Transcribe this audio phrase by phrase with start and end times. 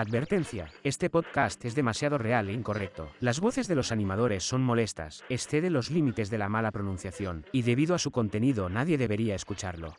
[0.00, 3.10] Advertencia, este podcast es demasiado real e incorrecto.
[3.20, 7.60] Las voces de los animadores son molestas, excede los límites de la mala pronunciación, y
[7.60, 9.94] debido a su contenido nadie debería escucharlo.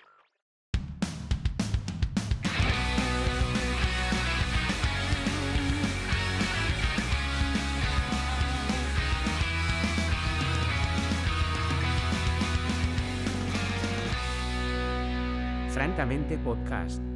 [15.70, 17.11] Francamente Podcast.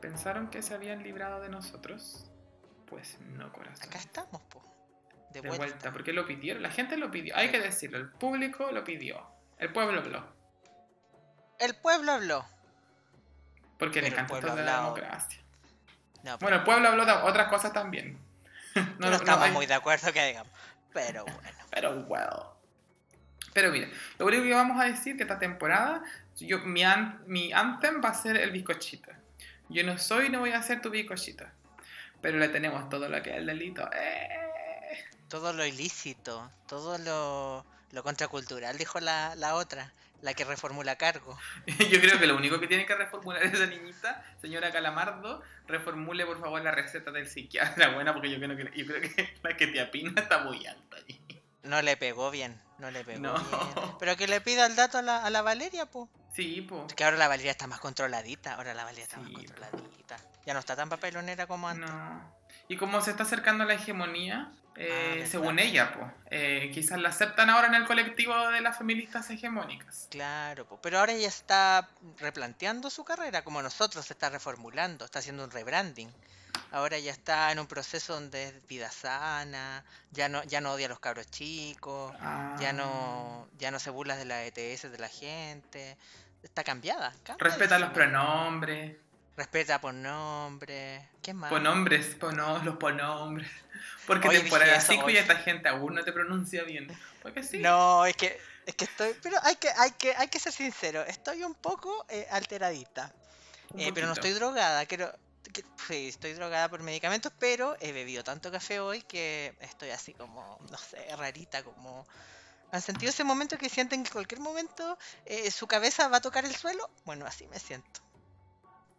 [0.00, 2.30] ¿Pensaron que se habían librado de nosotros?
[2.86, 3.88] Pues no, corazón.
[3.88, 4.64] Acá estamos, po.
[5.32, 5.92] De, vuelta.
[5.92, 6.62] porque lo pidieron.
[6.62, 7.36] La gente lo pidió.
[7.36, 7.98] Hay que decirlo.
[7.98, 9.26] El público lo pidió.
[9.58, 10.24] El pueblo habló.
[11.58, 12.46] El pueblo habló.
[13.78, 15.40] Porque le encanta de la democracia.
[16.22, 18.18] No, Bueno, el pueblo habló de otras cosas también.
[18.98, 20.52] no, estamos hay- muy de acuerdo que digamos.
[20.92, 21.40] Pero bueno.
[21.70, 22.58] Pero well.
[23.52, 26.02] Pero mira, lo único que vamos a decir que esta temporada,
[26.36, 29.10] yo, mi, an- mi anthem va a ser el bizcochito.
[29.68, 31.44] Yo no soy y no voy a ser tu bizcochito.
[32.20, 33.88] Pero le tenemos todo lo que es el delito.
[33.92, 34.28] ¡Eh!
[35.28, 41.38] Todo lo ilícito, todo lo, lo contracultural, dijo la, la otra, la que reformula cargo.
[41.66, 46.40] Yo creo que lo único que tiene que reformular esa niñita, señora Calamardo, reformule por
[46.40, 47.88] favor la receta del psiquiatra.
[47.94, 50.96] Buena, porque yo creo que, yo creo que la que te apina está muy alta
[50.96, 51.20] ahí.
[51.62, 53.34] No le pegó bien, no le pegó No.
[53.34, 53.96] bien.
[54.00, 56.08] Pero que le pida el dato a la, a la Valeria, pues.
[56.34, 56.92] Sí, pues.
[56.94, 60.16] Que ahora la Valeria está más controladita, ahora la Valeria está más Sí, controladita.
[60.46, 61.90] Ya no está tan papelonera como antes.
[61.90, 62.38] No.
[62.68, 65.26] Y como se está acercando la hegemonía, eh, Ah, verdad.
[65.30, 70.06] según ella, pues, eh, quizás la aceptan ahora en el colectivo de las feministas hegemónicas.
[70.10, 70.80] Claro, po.
[70.80, 71.88] pero ahora ella está
[72.18, 76.12] replanteando su carrera, como nosotros se está reformulando, está haciendo un rebranding.
[76.70, 80.86] Ahora ya está en un proceso donde es vida sana, ya no, ya no odia
[80.86, 82.12] a los cabros chicos,
[82.60, 82.72] ya Ah.
[82.74, 85.96] no, ya no se burla de la ETS de la gente.
[86.42, 87.12] Está cambiada.
[87.38, 88.96] Respeta los pronombres.
[89.36, 91.08] Respeta por nombre.
[91.22, 91.48] ¿Qué más?
[91.50, 93.48] Pronombres, pono, los pronombres.
[94.06, 95.18] Porque Hoy temporada dije eso, 5 y hoy.
[95.18, 96.88] esta gente aún no te pronuncia bien.
[97.22, 97.58] Porque sí.
[97.58, 101.02] No, es que, es que estoy, pero hay que, hay que, hay que ser sincero,
[101.04, 103.12] estoy un poco eh, alteradita.
[103.72, 105.12] un Eh, pero no estoy drogada, quiero,
[105.52, 110.14] que- sí, estoy drogada por medicamentos, pero he bebido tanto café hoy que estoy así
[110.14, 112.06] como, no sé, rarita, como...
[112.70, 116.20] ¿Han sentido ese momento que sienten que en cualquier momento eh, su cabeza va a
[116.20, 116.90] tocar el suelo?
[117.06, 118.00] Bueno, así me siento.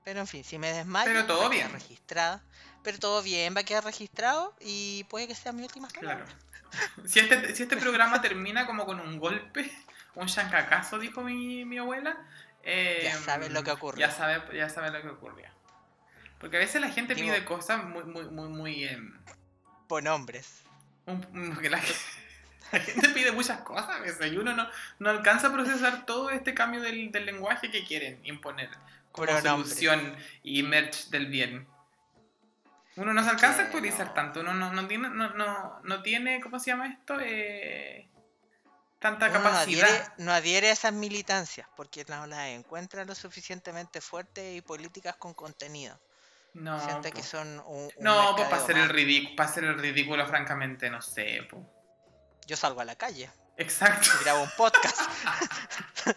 [0.03, 1.79] Pero en fin, si me desmayo, Pero todo va a quedar bien.
[1.79, 2.43] registrada.
[2.83, 6.25] Pero todo bien, va a quedar registrado y puede que sea mi última Claro.
[6.25, 6.35] palabra.
[7.05, 9.71] Si este, si este programa termina como con un golpe,
[10.15, 12.17] un chancacazo, dijo mi, mi abuela.
[12.63, 14.07] eh, Ya sabes lo que ocurrió.
[14.07, 15.47] Ya sabe, ya sabe lo que ocurrió.
[16.39, 18.83] Porque a veces la gente Digo- pide cosas muy, muy, muy, muy.
[18.85, 19.19] em,
[19.87, 20.63] Por nombres.
[21.05, 21.79] un- un- porque la,
[22.71, 24.67] la gente pide muchas cosas a veces y uno no,
[24.99, 28.69] no alcanza a procesar todo este cambio del, del lenguaje que quieren imponer
[29.11, 31.67] como solución y merch del bien.
[32.95, 34.13] Uno no se alcanza a actualizar no.
[34.13, 37.17] tanto, uno no, no tiene, no, no, no tiene, ¿cómo se llama esto?
[37.21, 38.07] Eh,
[38.99, 39.87] tanta Uno no capacidad.
[39.89, 45.15] adhiere, no adhiere a esas militancias porque no las encuentra lo suficientemente fuertes y políticas
[45.15, 45.99] con contenido.
[46.53, 49.77] No, Siente que son un, un no pues para hacer el ridículo, para hacer el
[49.79, 51.63] ridículo, francamente, no sé, po.
[52.47, 54.09] Yo salgo a la calle Exacto.
[54.19, 54.99] y grabo un podcast.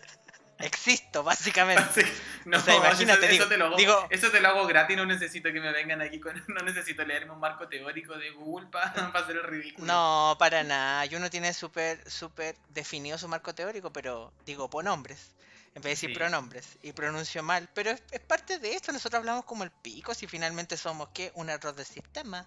[0.58, 2.06] Existo, básicamente.
[2.44, 4.66] No, O sea, imagínate, eso, digo- eso te lo hago, digo- eso te lo hago
[4.66, 8.30] gratis, no necesito que me vengan aquí con, no necesito leerme un marco teórico de
[8.30, 8.84] Google para
[9.14, 9.86] hacer el ridículo.
[9.86, 11.04] No, para nada.
[11.06, 15.32] Y uno tiene súper, súper definido su marco teórico, pero digo pronombres.
[15.74, 16.14] En vez de decir Sí.
[16.16, 16.78] pronombres.
[16.82, 17.68] Y pronuncio mal.
[17.74, 18.92] Pero es, es parte de esto.
[18.92, 20.12] Nosotros hablamos como el pico.
[20.14, 21.32] Si finalmente somos, ¿qué?
[21.34, 22.46] Un error del sistema.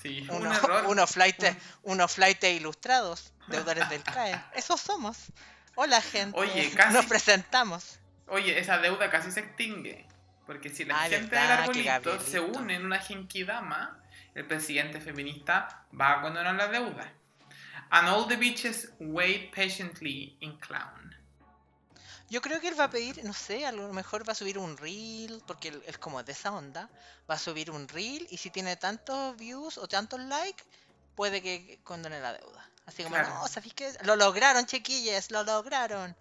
[0.00, 0.86] Sí, un Uno, error.
[0.86, 4.42] unos flightes, Un- unos flightes ilustrados, deudores del CAE.
[4.54, 5.18] Esos somos.
[5.74, 6.38] Hola, gente.
[6.38, 7.98] Oye, casi- Nos presentamos.
[8.28, 10.06] Oye, esa deuda casi se extingue.
[10.46, 14.02] Porque si la Ah, gente verdad, del arbolito se une en una genkidama,
[14.34, 17.12] el presidente feminista va a condonar la deuda.
[17.90, 21.01] And all the bitches wait patiently in clown.
[22.32, 24.56] Yo creo que él va a pedir, no sé, a lo mejor va a subir
[24.56, 26.88] un reel, porque él es como de esa onda.
[27.30, 30.64] Va a subir un reel y si tiene tantos views o tantos likes,
[31.14, 32.70] puede que condone la deuda.
[32.86, 33.34] Así como, Claro.
[33.34, 33.92] no, ¿sabéis qué?
[34.04, 36.16] Lo lograron, chiquillas, lo lograron.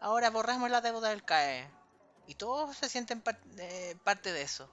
[0.00, 1.68] Ahora borramos la deuda del CAE.
[2.26, 4.66] Y todos se sienten par- eh, parte de eso.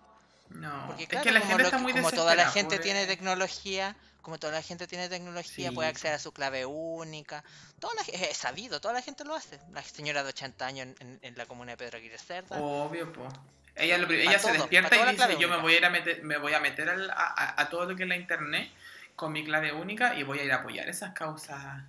[0.51, 2.77] No, Porque es claro, que la como, gente lo está muy como toda la gente
[2.77, 3.97] por, tiene tecnología,
[4.27, 7.45] como toda la gente tiene tecnología, Sí, puede acceder a su clave única.
[7.79, 9.57] Toda la, es sabido, toda la gente lo hace.
[9.71, 12.57] La señora de 80 años en, en- en la comuna de Pedro Aguirre Cerda.
[12.59, 13.25] Obvio, po.
[13.74, 15.57] Ella, lo se todo, despierta y dice, yo me única".
[15.62, 18.09] voy a ir a meter, me voy a meter al- a, todo lo que es
[18.09, 18.69] la internet
[19.15, 21.83] con mi clave única y voy a ir a apoyar esas causas,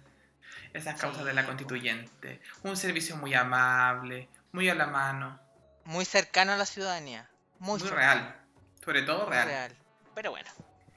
[0.73, 2.41] esas causas de la constituyente.
[2.63, 5.41] Un servicio muy amable, muy a la mano.
[5.87, 7.29] muy cercano a la ciudadanía.
[7.59, 8.37] Muy, Muy real.
[8.85, 9.49] Sobre todo muy real.
[9.49, 9.77] real.
[10.15, 10.49] Pero bueno,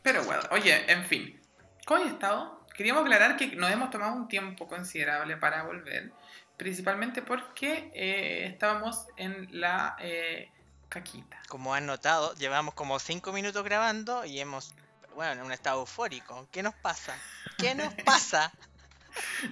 [0.01, 1.39] Pero bueno, oye, en fin.
[1.85, 2.65] ¿Cómo he estado?
[2.75, 6.11] Queríamos aclarar que nos hemos tomado un tiempo considerable para volver.
[6.57, 10.51] Principalmente porque eh, estábamos en la eh,
[10.89, 11.41] caquita.
[11.47, 14.73] como han notado, llevamos como 5 minutos grabando y hemos,
[15.15, 16.47] bueno, en un estado eufórico.
[16.51, 17.15] ¿Qué nos pasa?
[17.57, 18.51] ¿Qué nos pasa?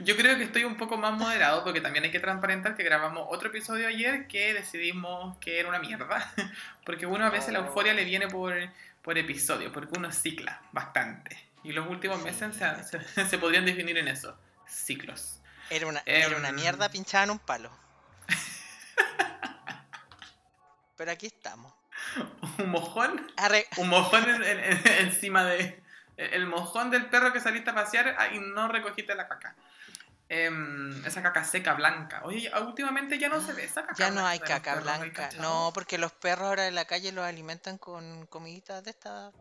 [0.03, 3.27] Yo creo que estoy un poco más moderado porque también hay que transparentar que grabamos
[3.29, 6.31] otro episodio ayer que decidimos que era una mierda.
[6.85, 8.53] Porque uno a veces la euforia le viene por,
[9.01, 11.49] por episodio, porque uno cicla bastante.
[11.63, 14.37] Y los últimos meses se, se- se podrían definir en eso,
[14.67, 15.41] ciclos.
[15.69, 16.55] Era una, era una Em.
[16.55, 17.69] mierda pinchada en un palo.
[20.97, 21.73] Pero aquí estamos.
[22.57, 25.81] Un mojón, Arre- un mojón en- en- en- encima de...
[26.17, 29.55] El mojón del perro que saliste a pasear y no recogiste la caca.
[30.31, 32.21] Em, esa caca seca, blanca.
[32.23, 34.99] Oye, últimamente ya no se ve esa caca Ya no hay caca perros, ¿no hay
[35.09, 35.29] blanca.
[35.39, 39.33] No, porque los perros ahora en la calle los alimentan con comiditas de estas.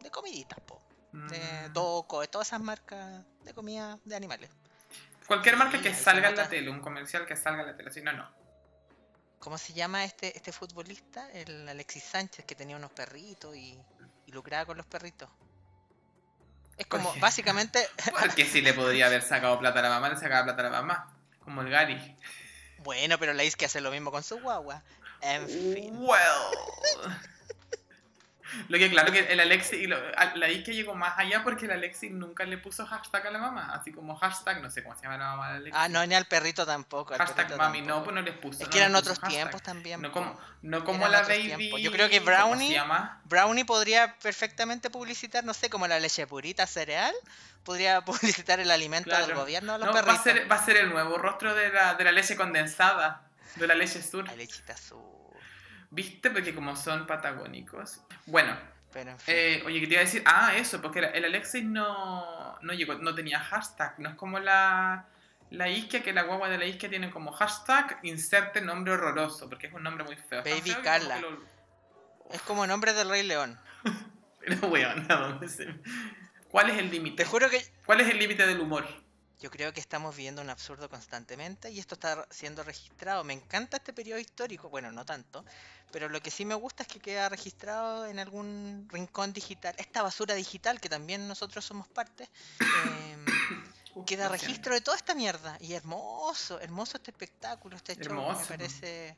[0.00, 0.82] de comiditas, po.
[1.12, 1.72] De Mm.
[1.72, 4.50] Doco, de todas esas marcas de comida de animales.
[5.26, 7.90] Cualquier marca Sí, que salga en la tele, un comercial que salga en la tele,
[7.90, 8.30] si no, no.
[9.38, 11.30] ¿Cómo se llama este, este futbolista?
[11.32, 13.80] El Alexis Sánchez que tenía unos perritos y,
[14.26, 15.30] y lucraba con los perritos.
[16.76, 17.20] Es como, Oye.
[17.20, 17.86] básicamente,
[18.20, 20.82] Porque si le podría haber sacado plata a la mamá, le sacaba plata a la
[20.82, 21.12] mamá.
[21.40, 22.16] Como el Gary.
[22.78, 24.82] bueno, pero la que hace lo mismo con su guagua.
[25.22, 25.94] En fin.
[25.96, 27.16] Well.
[28.68, 29.98] Lo que claro que el Alexi, y lo-
[30.36, 33.72] la Ike llegó más allá porque el Alexi nunca le puso hashtag a la mamá.
[33.74, 35.78] Así como hashtag, no sé cómo se llama la mamá del Alexi.
[35.80, 37.12] Ah, no, ni al perrito tampoco.
[37.14, 38.04] al Hashtag perrito mami, no, tampoco.
[38.04, 38.58] pues no les puso.
[38.62, 39.30] Es no que les eran otros hashtag.
[39.30, 40.00] tiempos también.
[40.02, 41.46] No como, no como la baby.
[41.56, 41.80] tiempos.
[41.80, 43.10] Yo creo que ¿cómo se Brownie-?
[43.24, 47.14] Brownie podría perfectamente publicitar, no sé, como la leche purita cereal,
[47.64, 49.40] podría publicitar el alimento del Claro.
[49.40, 50.22] gobierno a los No, va, a perritos.
[50.24, 53.22] ser, va a ser el nuevo rostro de la, de la leche condensada.
[53.56, 54.24] De la leche sur.
[54.26, 55.02] La lechita azul.
[55.90, 56.30] ¿Viste?
[56.30, 58.00] Porque como son patagónicos.
[58.26, 58.56] Bueno,
[58.92, 59.34] Pero en fin.
[59.36, 62.94] eh, oye, que te iba a decir, ah, eso, porque el Alexis no, no llegó,
[62.94, 65.06] no tenía hashtag, no es como la,
[65.50, 69.68] la isquia, que la guagua de la isquia tiene como hashtag, inserte nombre horroroso, porque
[69.68, 70.42] es un nombre muy feo.
[70.42, 71.20] Baby feo Carla.
[71.20, 73.58] como que lo- Es como nombre del Rey León.
[74.40, 75.74] Pero weón, ¿a dónde se-
[76.50, 77.22] ¿cuál es el límite?
[77.22, 78.86] Te juro que ¿Cuál es el límite del humor?
[79.38, 83.22] yo creo que estamos viviendo un absurdo constantemente y esto está siendo registrado.
[83.22, 85.44] Me encanta este periodo histórico, bueno, no tanto,
[85.92, 89.74] pero lo que sí me gusta es que queda registrado en algún rincón digital.
[89.78, 92.28] Esta basura digital que también nosotros somos parte.
[92.60, 93.24] em,
[93.94, 95.56] Uf, queda registro de toda esta mierda.
[95.60, 98.14] Y hermoso, hermoso este espectáculo, este show.
[98.14, 98.48] Me Hermoso.
[98.48, 99.16] parece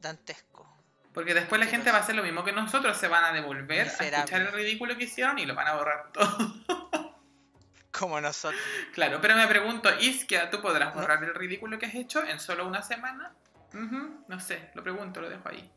[0.00, 0.66] dantesco.
[1.14, 3.32] Porque después la Pero gente va a hacer lo mismo que nosotros, se van a
[3.32, 6.54] devolver a escuchar el ridículo que hicieron y lo van a borrar todo.
[7.90, 8.60] Como nosotros.
[8.94, 11.00] Claro, pero me pregunto, Iskia, ¿tú podrás No.
[11.00, 13.32] borrar el ridículo que has hecho en solo una semana?
[13.72, 15.70] No sé, lo pregunto, lo dejo ahí.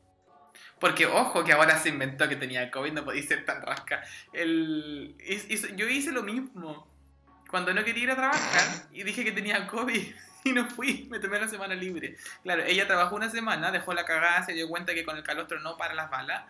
[0.84, 4.04] Porque, ojo, que ahora se inventó que tenía COVID, no podía ser tan rasca.
[4.34, 6.86] El, hizo- yo hice lo mismo.
[7.50, 10.14] Cuando no quería ir a trabajar y dije que tenía COVID
[10.44, 12.18] y no fui, me tomé la semana libre.
[12.44, 15.62] Claro, ella trabajó una semana, dejó la cagada, se dio cuenta que con el calostro
[15.62, 16.44] no para las balas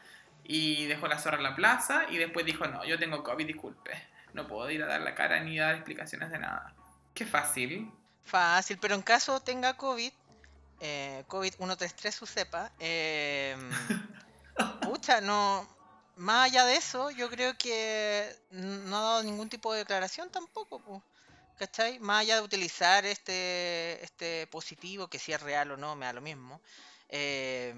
[0.43, 3.91] y dejó la zorra en la plaza y después dijo, no, yo tengo COVID, disculpe.
[4.33, 6.73] No puedo ir a dar la cara ni dar explicaciones de nada.
[7.13, 7.91] Qué fácil.
[8.25, 10.11] Fácil, pero en caso tenga COVID,
[10.79, 13.55] eh, COVID 133 su cepa, eh,
[14.79, 15.67] pucha, no.
[16.15, 20.79] Más allá de eso, yo creo que no ha dado ningún tipo de declaración tampoco,
[20.83, 21.03] po,
[21.55, 21.99] ¿cachai?
[21.99, 26.13] Más allá de utilizar este, este positivo, que si es real o no, me da
[26.13, 26.61] lo mismo.
[27.09, 27.73] eh,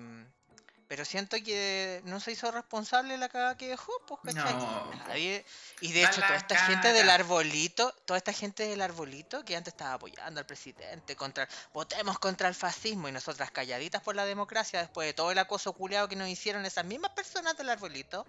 [0.88, 4.54] pero siento que no se hizo responsable la cagada que dejó, pues, ¿cachai?
[4.54, 4.92] No.
[5.08, 5.46] Nadie-
[5.82, 9.74] Y de hecho, toda esta gente del arbolito, toda esta gente del arbolito que antes
[9.74, 14.80] estaba apoyando al presidente, contra votemos contra el fascismo y nosotras calladitas por la democracia
[14.80, 18.26] después de todo el acoso culeado que nos hicieron esas mismas personas del arbolito,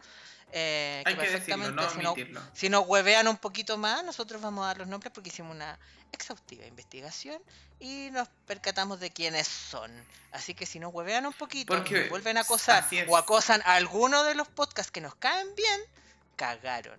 [0.53, 2.41] eh, Hay que perfectamente no si, no- omitirlo.
[2.55, 5.79] si nos huevean un poquito más, nosotros vamos a dar los nombres porque hicimos una
[6.13, 7.41] exhaustiva investigación
[7.81, 9.91] y nos percatamos de quiénes son.
[10.33, 13.75] Así que si nos huevean un poquito Porque nos vuelven a acosar o acosan a
[13.75, 15.81] alguno de los podcasts que nos caen bien,
[16.37, 16.99] cagaron.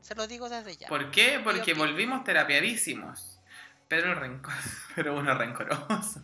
[0.00, 0.88] Se lo digo desde ya.
[0.88, 1.40] ¿Por qué?
[1.42, 3.40] Porque volvimos terapiadísimos.
[3.88, 4.52] Pero, rencor...
[4.94, 6.20] Pero uno rencoroso.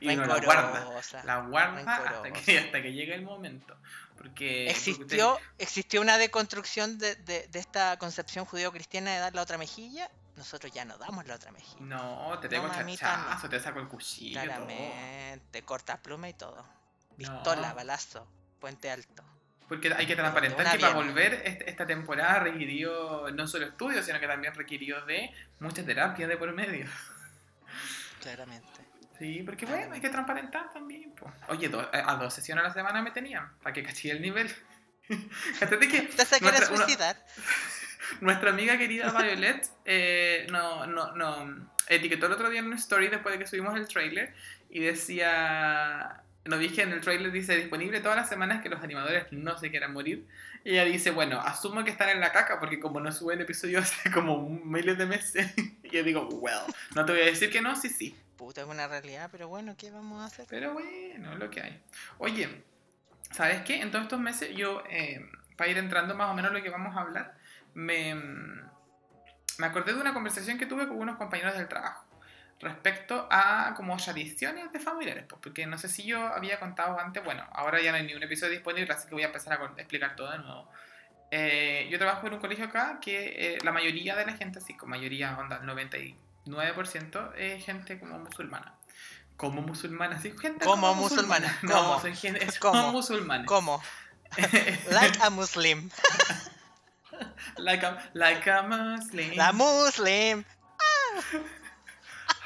[0.00, 0.78] Y uno la guarda.
[0.80, 1.24] Rencorosa.
[1.24, 2.44] La guarda hasta Rencorosa.
[2.44, 3.76] que, hasta que llegue el momento.
[4.16, 4.18] Porque...
[4.18, 9.58] porque Existió, existió una deconstrucción de, de- de esta concepción judío-cristiana de dar la otra
[9.58, 10.10] mejilla.
[10.40, 11.76] Nosotros ya no damos la otra mejilla.
[11.80, 13.24] No, te tengo No, mamita, no.
[13.24, 14.40] chachazo, te saco el cuchillo.
[14.40, 16.66] Claramente, corta pluma y todo.
[17.14, 17.74] Pistola, No.
[17.74, 18.26] balazo,
[18.58, 19.22] puente alto.
[19.68, 21.34] Porque hay que transparentar que para volver
[21.66, 25.30] esta temporada requirió no solo estudios, sino que también requirió de
[25.60, 26.86] mucha terapia de por medio.
[28.22, 28.80] Claramente.
[29.18, 31.12] Sí, porque bueno, hay que transparentar también.
[31.14, 31.30] po.
[31.48, 34.22] Oye, do- a a dos sesiones a la semana me tenían, para que caché el
[34.22, 34.50] nivel.
[35.60, 37.26] Cáchate que ¿Usted se quiere nuestra- suicidar?
[38.20, 43.08] Nuestra amiga querida Violet eh, no, no, no, etiquetó el otro día en una story
[43.08, 44.34] después de que subimos el trailer
[44.68, 49.26] y decía, no dije en el trailer dice disponible todas las semanas que los animadores
[49.32, 50.26] no se quieran morir.
[50.64, 53.84] Y ella dice, bueno, asumo que están en la caca porque como no suben episodios
[53.84, 55.52] hace como miles de meses.
[55.82, 56.60] y yo digo, well,
[56.94, 58.16] no te voy a decir que no, sí, sí.
[58.36, 60.46] Puta, es una realidad, pero bueno, ¿qué vamos a hacer?
[60.48, 61.80] Pero bueno, lo que hay.
[62.18, 62.62] Oye,
[63.32, 63.80] ¿sabes qué?
[63.80, 66.96] En todos estos meses yo, eh, para ir entrando más o menos lo que vamos
[66.96, 67.34] a hablar,
[67.74, 72.04] me, me acordé de una conversación que tuve con unos compañeros del trabajo
[72.60, 77.24] respecto a como tradiciones de familiares, pues, porque no sé si yo había contado antes,
[77.24, 79.64] bueno, ahora ya no hay ni un episodio disponible, así que voy a empezar a
[79.80, 80.70] explicar todo de nuevo.
[81.30, 84.76] Eh, yo trabajo en un colegio acá que eh, la mayoría de la gente, así
[84.76, 88.74] como mayoría, onda, el 99% es gente como musulmana.
[89.36, 92.00] Como musulmana, sí, gente Como musulmana, No, ¿cómo?
[92.00, 92.92] son gente, son ¿Cómo?
[92.92, 93.46] musulmanes.
[93.46, 93.82] ¿Cómo?
[94.90, 95.88] Like a Muslim.
[97.58, 99.36] like, a, like a Muslim.
[99.36, 100.44] La Muslim.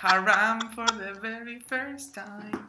[0.02, 2.68] Haram for the very first time.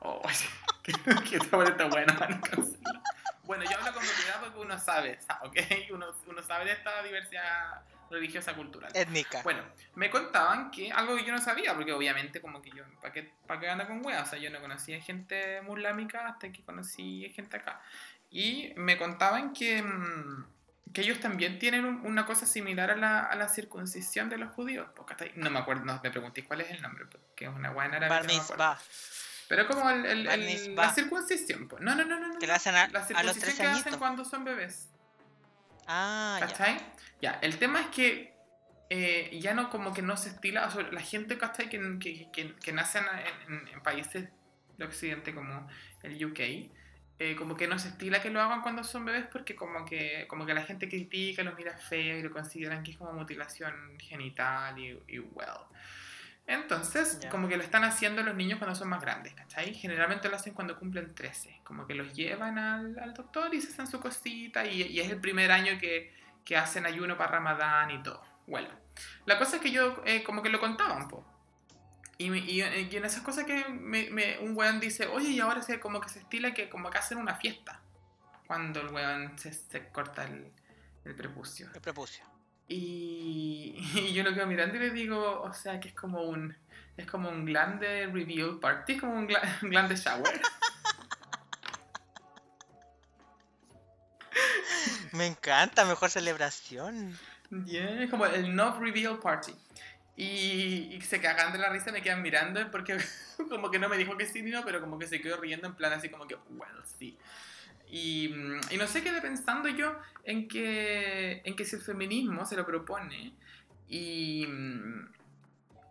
[0.00, 0.20] Oh,
[0.84, 3.02] esta boleta está cancelar.
[3.44, 5.56] Bueno, yo hablo con propiedad porque uno sabe, sa- ¿ok?
[5.92, 8.90] Uno, uno sabe de esta diversidad religiosa cultural.
[8.94, 9.42] Étnica.
[9.42, 9.62] Bueno,
[9.94, 13.32] me contaban que algo que yo no sabía, porque obviamente como que yo, ¿para qué,
[13.46, 14.26] para qué anda con weas?
[14.26, 17.80] O sea, yo no conocía gente muslámica hasta que conocí gente acá.
[18.30, 20.46] Y me contaban que, mm,
[20.92, 24.52] que ellos también tienen un- una cosa similar a la, a la circuncisión de los
[24.52, 24.88] judíos.
[24.94, 27.50] Porque hasta ahí- no me acuerdo, no me pregunté cuál es el nombre, porque es
[27.50, 28.08] una en árabe.
[28.26, 28.78] Que no.
[29.48, 30.28] Pero como el,
[30.76, 31.82] la circuncisión, pues.
[31.82, 32.28] No, no, no, no.
[32.28, 32.54] no, Que no.
[32.54, 34.88] hacen a, La a los circuncisión tres que hacen cuando son bebés.
[35.86, 36.46] Ah, ya.
[37.20, 38.32] Ya, el tema es que
[38.90, 41.68] eh, ya no como que no se estila, o sea, la gente, ¿cachai?
[41.68, 43.04] Que, que, que, que nace en,
[43.54, 44.28] en- en países
[44.78, 45.68] de Occidente como
[46.02, 46.70] el UK,
[47.24, 50.26] eh, como que no se estila que lo hagan cuando son bebés porque como que,
[50.28, 53.74] como que la gente critica, los mira feo y lo consideran que es como mutilación
[53.98, 55.66] genital y, y well.
[56.46, 57.30] Entonces, Ya.
[57.30, 59.74] como que lo están haciendo los niños cuando son más grandes, ¿cachai?
[59.74, 63.68] Generalmente lo hacen cuando cumplen 13, como que los llevan al, al doctor y se
[63.72, 66.12] hacen su cosita y, y es el primer año que,
[66.44, 68.22] que hacen ayuno para Ramadán y todo.
[68.48, 68.68] Bueno,
[69.24, 71.24] la cosa es que yo eh, como que lo contaban, po.
[72.18, 75.62] Y, y- y en esas cosas que me- me- un weón dice, oye, y ahora
[75.62, 77.80] se, como que se estila que como que hacen una fiesta
[78.46, 80.52] cuando el weón se, se corta el,
[81.04, 81.68] el prepucio.
[81.74, 82.24] El prepucio.
[82.68, 86.56] Y, y yo lo quedo mirando y le digo, o sea, que es como un
[86.96, 90.40] es como un glande reveal party, es como un, gla- un glande shower.
[95.12, 97.18] Me encanta, mejor celebración.
[97.66, 99.54] Yeah, es como el no reveal party.
[100.16, 102.96] Y, y se cagan de la risa, me quedan mirando porque
[103.48, 105.66] como que no me dijo que sí ni no, pero como que se quedó riendo
[105.66, 107.16] en plan así como que, well, sí.
[107.88, 112.44] Y, mm, y no sé quedé pensando yo en que, en que si el feminismo
[112.46, 113.32] se lo propone
[113.88, 115.12] y, mm,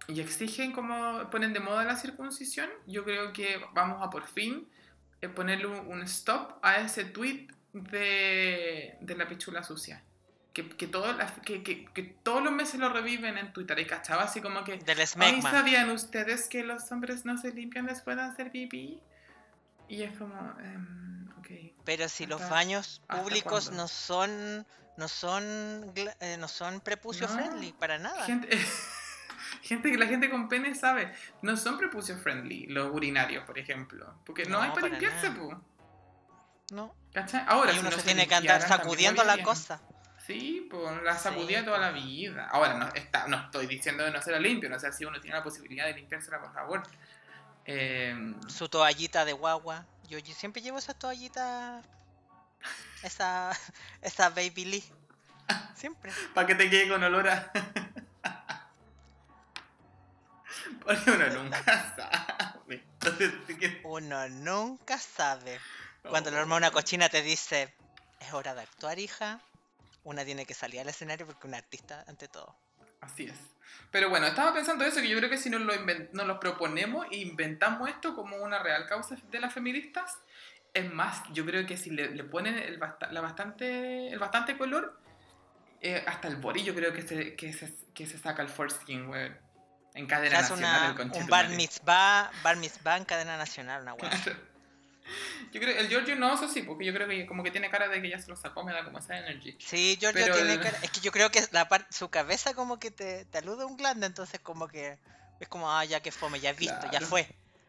[0.07, 4.67] y exigen como ponen de moda la circuncisión, yo creo que vamos a por fin
[5.21, 10.03] eh, ponerle un, un stop a ese tweet de, de la pichula sucia.
[10.53, 14.23] Que, que, todas las- que, que, todos los meses lo reviven en Twitter y cachaba
[14.23, 15.41] así como que Del Ay.
[15.41, 19.01] ¿sabían ustedes que los hombres no se limpian después de hacer pipí?
[19.87, 21.73] Y es como, em, ok.
[21.85, 24.65] Pero si los ¿Hasta- baños públicos no son
[24.97, 27.33] no son eh, no son prepucio No.
[27.33, 28.25] friendly para nada.
[28.25, 28.49] Gente,
[29.61, 34.15] gente que la gente con pene sabe, no son prepucio friendly los urinarios, por ejemplo.
[34.25, 35.29] Porque no, No, hay para para limpiarse.
[36.71, 36.93] No.
[37.13, 37.43] ¿Cachai?
[37.47, 39.81] Ahora, y si uno no se tiene que andar sacudiendo la cosa.
[40.25, 41.81] Sí, pues la Sí, sacudía toda po.
[41.81, 42.47] la vida.
[42.51, 45.19] Ahora, no, está, no estoy diciendo de no se la limpio, no sé si uno
[45.19, 46.83] tiene la posibilidad de limpiársela, por favor.
[47.65, 49.85] Eh, Su toallita de guagua.
[50.07, 51.81] Yo, yo siempre llevo esa toallita.
[53.03, 53.51] Esa.
[54.01, 54.83] Esa Baby Lee.
[55.75, 56.11] Siempre.
[56.33, 57.51] para que te quede con olor a.
[60.85, 62.83] Porque uno nunca sabe.
[63.01, 63.33] Entonces,
[63.83, 65.59] Uno nunca sabe.
[66.07, 66.33] Cuando Oh.
[66.33, 67.73] la hermana cochina te dice,
[68.19, 69.39] es hora de actuar, hija,
[70.03, 72.55] una tiene que salir al escenario porque una artista ante todo.
[73.01, 73.37] Así es.
[73.89, 75.73] Pero bueno, estaba pensando eso, que yo creo que si nos lo,
[76.13, 80.17] nos lo proponemos e inventamos esto como una real causa de las feministas,
[80.73, 84.99] es más, yo creo que si le, le ponen el, la bastante, el bastante color,
[85.81, 89.07] eh, hasta el Bori yo creo que se, que se, que se saca el foreskin,
[89.07, 89.37] weón.
[89.93, 94.09] En cadena nacional, una, el un bar mitzvah, bar mitzvah en cadena nacional, una hueá.
[95.51, 97.87] Yo creo, el Giorgio no, eso sí, porque yo creo que como que tiene cara
[97.89, 99.55] de que ya se lo sacó, me da como esa energy.
[99.59, 102.53] Sí, Giorgio Pero tiene el- cara- Es que yo creo que la parte, su cabeza
[102.53, 104.97] como que te, te alude un glande, entonces como que
[105.39, 107.27] es como, ah, ya que fome, ya visto, ya fue.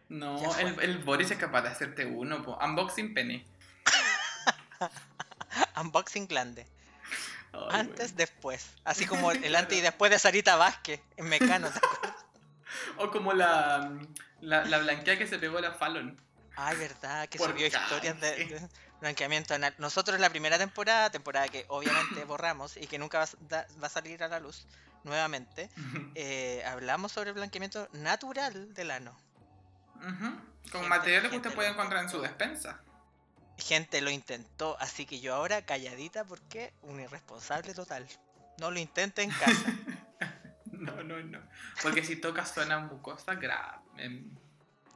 [0.08, 0.62] No, Ya fue.
[0.62, 2.58] el, el Boris es capaz de hacerte uno, po.
[2.62, 3.44] Unboxing Penny.
[5.80, 6.66] Unboxing Glande.
[7.52, 8.70] Ay, Antes, después.
[8.84, 9.58] Así como el Claro.
[9.58, 11.70] antes y después de Sarita Vázquez en Mecano.
[11.70, 12.16] ¿te acuerdas?
[12.96, 13.92] O como la,
[14.40, 16.18] la, la blanquea que se pegó a la Fallon.
[16.56, 18.68] Ay, verdad, que subió historias de,
[19.00, 19.75] blanqueamiento anal.
[19.78, 23.66] Nosotros la primera temporada, temporada que obviamente borramos y que nunca va, a s- da-
[23.82, 24.66] va a salir a la luz
[25.04, 25.68] nuevamente,
[26.14, 29.16] eh, hablamos sobre el blanqueamiento natural del ano.
[30.00, 32.80] Con Gente- materiales que usted puede encontrar en su despensa.
[33.59, 38.06] Gente lo intentó, así que yo ahora calladita porque un irresponsable total.
[38.59, 39.64] No lo intente en casa.
[40.73, 41.38] No, no, no.
[41.80, 44.25] Porque si tocas zona mucosa, grave.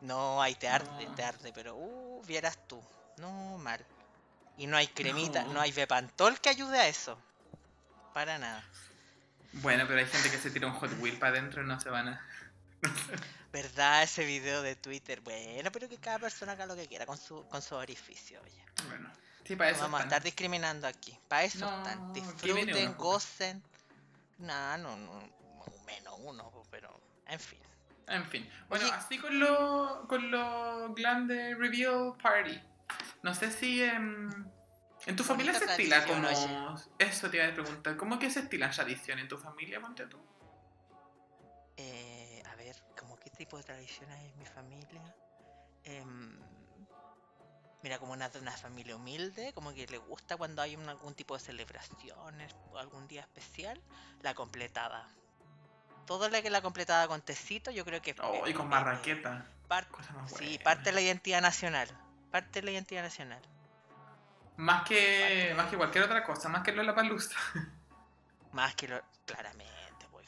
[0.01, 1.15] No, ahí te arde, No.
[1.15, 2.83] te arde, pero uh, vieras tú.
[3.19, 3.85] No, mal.
[4.59, 5.61] Y no hay cremita, no, No.
[5.61, 7.19] hay Bepantol que ayude a eso.
[8.15, 8.63] Para nada.
[9.55, 11.89] Bueno, pero hay gente que se tira un Hot Wheel para adentro y no se
[11.91, 12.27] van a.
[13.53, 14.03] ¿Verdad?
[14.03, 15.21] Ese video de Twitter.
[15.23, 18.63] Bueno, pero que cada persona haga lo que quiera con su, con su orificio, oye.
[18.89, 19.11] Bueno,
[19.47, 19.85] sí, para No eso.
[19.85, 21.19] vamos a estar discriminando aquí.
[21.29, 22.13] Para eso No, están.
[22.13, 23.05] Disfruten, uno, po.
[23.05, 23.63] gocen.
[24.39, 25.23] Nah, no, no,
[25.87, 26.91] menos uno, po, pero
[27.27, 27.59] en fin.
[28.09, 28.49] En fin.
[28.69, 28.95] Bueno, Oye.
[28.95, 32.61] así con lo, con lo Glande Reveal Party.
[33.23, 34.31] No sé si em,
[35.07, 36.81] en tu familia se estila tradición, como.
[36.99, 37.97] Eso te iba a preguntar.
[37.97, 40.19] ¿Cómo que se estila tradición en tu familia, ponte tú?
[41.77, 45.15] Eh, a ver, ¿cómo qué tipo de tradición hay en mi familia?
[45.85, 46.39] Em,
[47.83, 51.35] mira, como una, una familia humilde, como que le gusta cuando hay un- algún tipo
[51.35, 53.81] de celebraciones o algún día especial,
[54.23, 55.09] la completada.
[56.07, 58.15] Todo lo que la completada con tecito, yo creo que...
[58.23, 59.45] Oh, y con eh, marraqueta.
[59.69, 61.89] par- Cosa más sí, parte de la identidad nacional.
[62.31, 63.43] Parte de la identidad nacional.
[64.57, 67.37] Más que, más que cualquier otra cosa, más que lo de la palusa.
[68.53, 68.99] Más que lo...
[69.27, 70.25] Claramente, pues.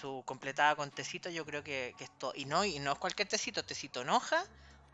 [0.00, 2.32] Su completada con tecito yo creo que, que esto...
[2.36, 4.44] Y no, y no es cualquier tecito, tecito en hoja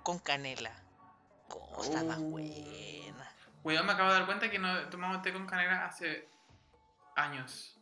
[0.03, 0.71] con canela.
[1.49, 2.23] Cosa más Oh.
[2.23, 3.31] buena.
[3.65, 6.27] Weón, me acabo de dar cuenta que no tomamos té con canela hace
[7.17, 7.79] años.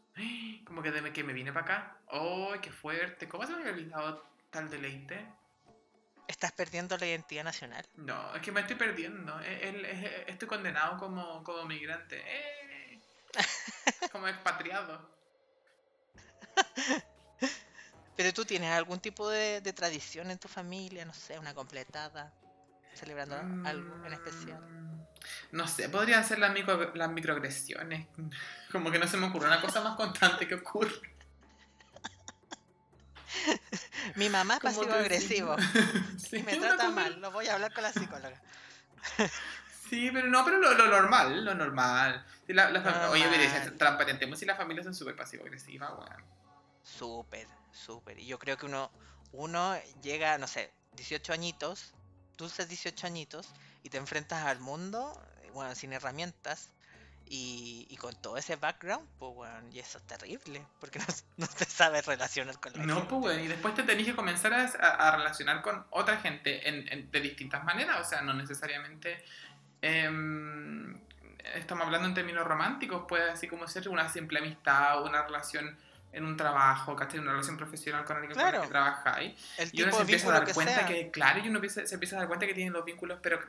[0.64, 1.96] Como que, de, que me vine para acá.
[2.08, 3.28] ¡Oh, qué fuerte!
[3.28, 5.26] ¿Cómo se me había olvidado tal deleite?
[6.28, 7.84] ¿Estás perdiendo la identidad nacional?
[7.96, 9.40] No, es que me estoy perdiendo.
[9.40, 12.22] Eh, el- eh, Estoy condenado como, como migrante.
[12.24, 13.00] Eh,
[14.12, 15.10] Como expatriado.
[18.16, 22.32] Pero tú tienes algún tipo de, de tradición en tu familia, no sé, una completada,
[22.94, 23.36] celebrando
[23.68, 24.60] algo en especial.
[24.60, 25.02] Mm,
[25.52, 28.08] No sé, podrían ser las, micro- las microagresiones.
[28.72, 31.14] Como que no se me ocurre una cosa más constante que ocurre.
[34.16, 35.56] Mi mamá es Como pasivo que agresivo
[36.18, 36.36] sí.
[36.38, 38.40] y me trata mal, lo voy a hablar con la psicóloga.
[39.88, 42.24] Sí, pero no, pero lo, lo normal, lo normal.
[42.46, 46.24] Si la, la Oye, mire, transparentemos si las familias son súper pasivo-agresivas, weón.
[46.82, 48.18] Súper, súper.
[48.18, 48.90] Y yo creo que uno,
[49.32, 51.94] uno llega, no sé, 18 añitos,
[52.42, 53.48] dulces 18 añitos,
[53.82, 56.68] y te enfrentas al mundo, eh, bueno, sin herramientas,
[57.26, 61.06] y, y con todo ese background, pues, bueno, y eso es terrible, porque no,
[61.38, 63.08] no te sabes relacionar con la No, gente.
[63.08, 63.40] pues, weón.
[63.40, 67.20] Y después te tenés que comenzar a, a- relacionar con otra gente en, en- de
[67.20, 68.00] distintas maneras.
[68.00, 69.24] O sea, no necesariamente.
[69.80, 71.00] em,
[71.54, 73.04] estamos hablando en términos románticos.
[73.08, 75.76] Puede así como ser una simple amistad, una relación
[76.12, 77.18] en un trabajo, ¿cachai?
[77.20, 79.32] Una relación profesional con alguien con el que trabajáis.
[79.58, 80.86] El Y uno se empieza a dar que cuenta sea.
[80.86, 83.40] que, claro, y uno empieza- se empieza a dar cuenta que tienen los vínculos, pero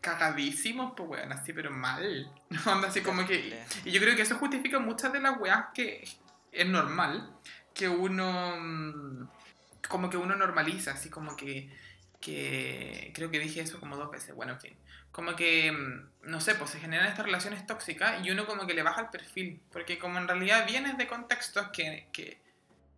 [0.00, 2.30] cagadísimos, pues, weón, así, pero mal.
[2.66, 3.62] Onda así como que.
[3.84, 6.04] Y yo creo que eso justifica muchas de las weas que
[6.52, 7.28] es normal
[7.74, 8.56] que uno.
[8.58, 9.28] mm,
[9.88, 11.70] Como que uno normaliza, así como que.
[12.20, 14.76] que creo que dije eso como dos veces, bueno, en fin.
[15.12, 18.74] Como que, mm, no sé, pues se generan estas relaciones tóxicas y uno como que
[18.74, 19.62] le baja el perfil.
[19.72, 22.40] Porque como en realidad vienes de contextos que, que,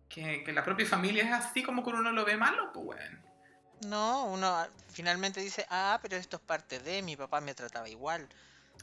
[0.09, 3.33] que, que la propia familia es así como que uno lo ve malo, pues weón.
[3.85, 7.89] No, uno ah, finalmente dice, ah, pero esto es parte de, mi papá me trataba
[7.89, 8.27] igual.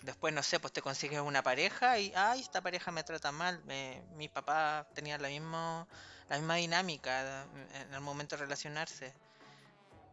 [0.03, 3.63] Después, no sé, pues te consigues una pareja y, ay, esta pareja me trata mal.
[4.17, 5.87] mi papá tenía la, mismo,
[6.29, 9.15] la misma dinámica eh, en el momento de relacionarse.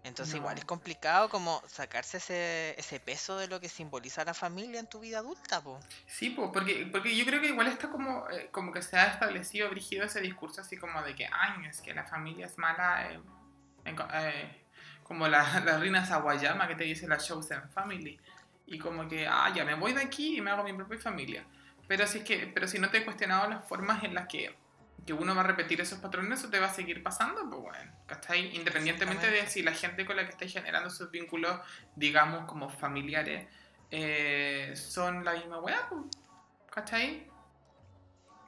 [0.04, 0.60] Entonces igual No.
[0.60, 5.00] es complicado como sacarse ese, ese peso de lo que simboliza la familia en tu
[5.02, 5.80] vida adulta, po.
[6.06, 9.08] Sí, pues, porque, porque yo creo que igual está como, eh, como que se ha
[9.08, 13.12] establecido, brígido ese discurso así como de que, ay, es que la familia es mala,
[13.12, 13.20] eh,
[13.86, 14.64] eh,
[15.04, 18.18] como la, la reina Sawayama que te dice la Chosen Family,
[18.66, 21.46] y como que, ah, ya me voy de aquí y me hago mi propia familia.
[21.88, 24.56] Pero si, es que, pero si no te he cuestionado las formas en las que,
[25.08, 27.92] que uno va a repetir esos patrones, eso te va a seguir pasando, pues bueno,
[28.06, 28.54] ¿cachai?
[28.56, 31.60] Independientemente de si la gente con la que estáis generando esos vínculos,
[31.96, 33.48] digamos, como familiares,
[33.90, 36.02] eh, son la misma weá, pues,
[36.70, 37.26] ¿cachai?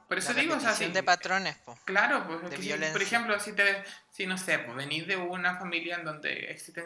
[0.06, 1.78] Por eso La digo, o sea, si- de patrones, po.
[1.86, 5.56] Claro, pues de si, por ejemplo, si te, si no sé, pues venís de una
[5.56, 6.84] familia en donde existen,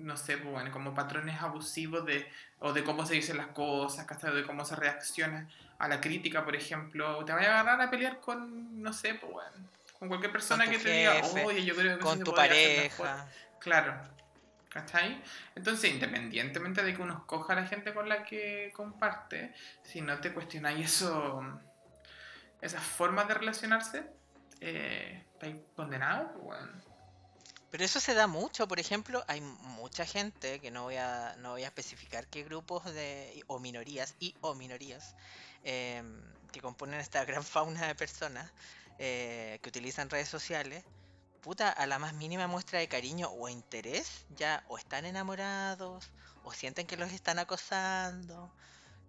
[0.00, 2.26] no sé, pues bueno, como patrones abusivos de,
[2.60, 4.34] o de cómo se dicen las cosas, ¿cachai?
[4.34, 8.20] de cómo se reacciona a la crítica, por ejemplo, te vas a agarrar a pelear
[8.20, 12.04] con, no sé, pues bueno, con cualquier persona que te diga, oye, yo creo que
[12.04, 13.06] Con tu podría hacer mejor".
[13.06, 13.28] pareja.
[13.60, 14.18] Claro.
[14.70, 15.22] ¿Cachai?
[15.54, 20.18] Entonces, independientemente de que uno escoja a la gente con la que comparte, si no
[20.20, 21.42] te cuestionáis eso,
[22.60, 24.04] esas formas de relacionarse,
[24.60, 26.87] eh, estáis condenados, pues, weón.
[27.70, 31.52] Pero eso se da mucho, por ejemplo, hay mucha gente, que no voy a, no
[31.52, 35.14] voy a especificar qué grupos de, o minorías, y o minorías,
[35.64, 38.50] em, que componen esta gran fauna de personas
[38.98, 40.82] eh, que utilizan redes sociales,
[41.42, 46.10] puta, a la más mínima muestra de cariño o interés, ya o están enamorados,
[46.44, 48.50] o sienten que los están acosando.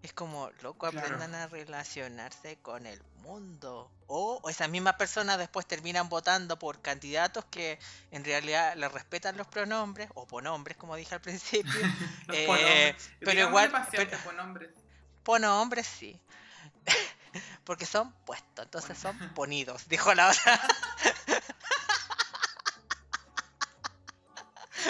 [0.02, 1.06] Es como, loco, Claro.
[1.08, 3.92] aprendan a relacionarse con el mundo.
[4.08, 7.78] O, o esas mismas personas después terminan votando por candidatos que
[8.12, 11.72] en realidad les respetan los pronombres, o pronombres, como dije al principio.
[12.32, 14.18] Eh, pero igual- pero-.
[15.24, 16.20] Pronombres sí.
[17.66, 20.60] Porque son puestos, entonces son ponidos, dijo la otra.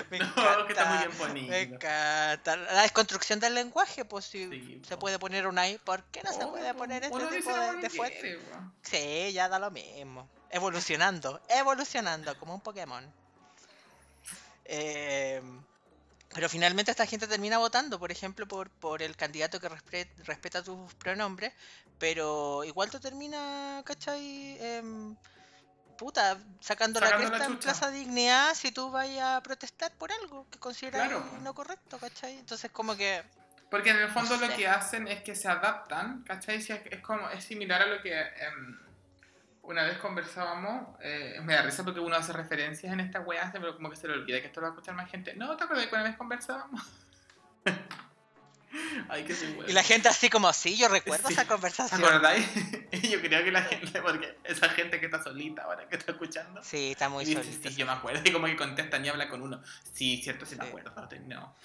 [0.10, 1.54] Me No, que está muy bien Me ponido.
[1.56, 2.56] encanta.
[2.56, 5.00] La desconstrucción del lenguaje, pues si Sí, se po.
[5.02, 7.90] puede poner una I, ¿por qué no se Oh, puede poner este tipo de, de
[7.90, 8.40] fuente?
[8.84, 10.28] Sí, ya da lo mismo.
[10.52, 13.06] Evolucionando, evolucionando, como un Pokémon.
[14.66, 15.42] Eh,
[16.34, 19.70] pero finalmente esta gente termina votando, por ejemplo, por, por el candidato que
[20.24, 21.54] respeta tus pronombres,
[21.98, 24.58] pero igual tú terminas, ¿cachai?
[24.60, 25.16] Em,
[26.00, 27.60] puta, sacando, la Sacando la cresta en.
[27.60, 32.38] Plaza Dignidad si tú vayas a protestar por algo que consideras Claro, no correcto, ¿cachai?
[32.38, 33.22] Entonces como que...
[33.70, 36.56] Porque en el fondo No lo que hacen es que se adaptan, ¿cachai?
[36.56, 38.80] Es, como, es similar a lo que em,
[39.64, 43.76] una vez conversábamos, eh, me da risa porque uno hace referencias en esta weá, pero
[43.76, 45.36] como que se le olvida que esto lo va a escuchar más gente.
[45.36, 46.82] No, ¿te acuerdas que una vez conversábamos?
[49.10, 49.34] Ay, que
[49.68, 51.34] Y la gente así como, sí, yo recuerdo Sí.
[51.34, 52.04] esa ¿Te conversación.
[52.04, 52.46] acordáis?
[53.10, 56.64] Yo creo que la gente, porque esa gente que está solita ahora, que está escuchando,
[56.64, 57.70] Sí, está muy dice, solito.
[57.70, 59.62] sí, yo me acuerdo, y como que contestan y habla con uno.
[59.94, 60.70] Sí, cierto, sí me Sí.
[60.70, 61.56] acuerdo, pero no.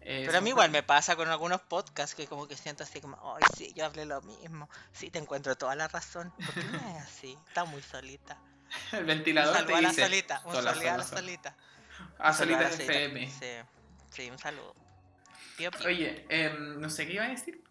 [0.00, 3.00] Eh, Pero a mí igual me pasa con algunos podcasts que como que siento así
[3.00, 4.68] como, ay, sí, yo hablé lo mismo.
[4.92, 6.32] Sí, te encuentro toda la razón.
[6.32, 7.36] ¿Por qué no es así?
[7.48, 8.38] Está muy solita.
[8.92, 10.42] El Un ventilador te saludo a la dice, solita.
[10.44, 11.56] Un sola, saludo a la solita.
[12.18, 12.92] A Un Solita la solita.
[12.92, 13.30] FM.
[13.30, 13.46] Sí,
[14.14, 14.74] sí, un saludo.
[15.84, 17.62] Oye, em, no sé qué iba a decir.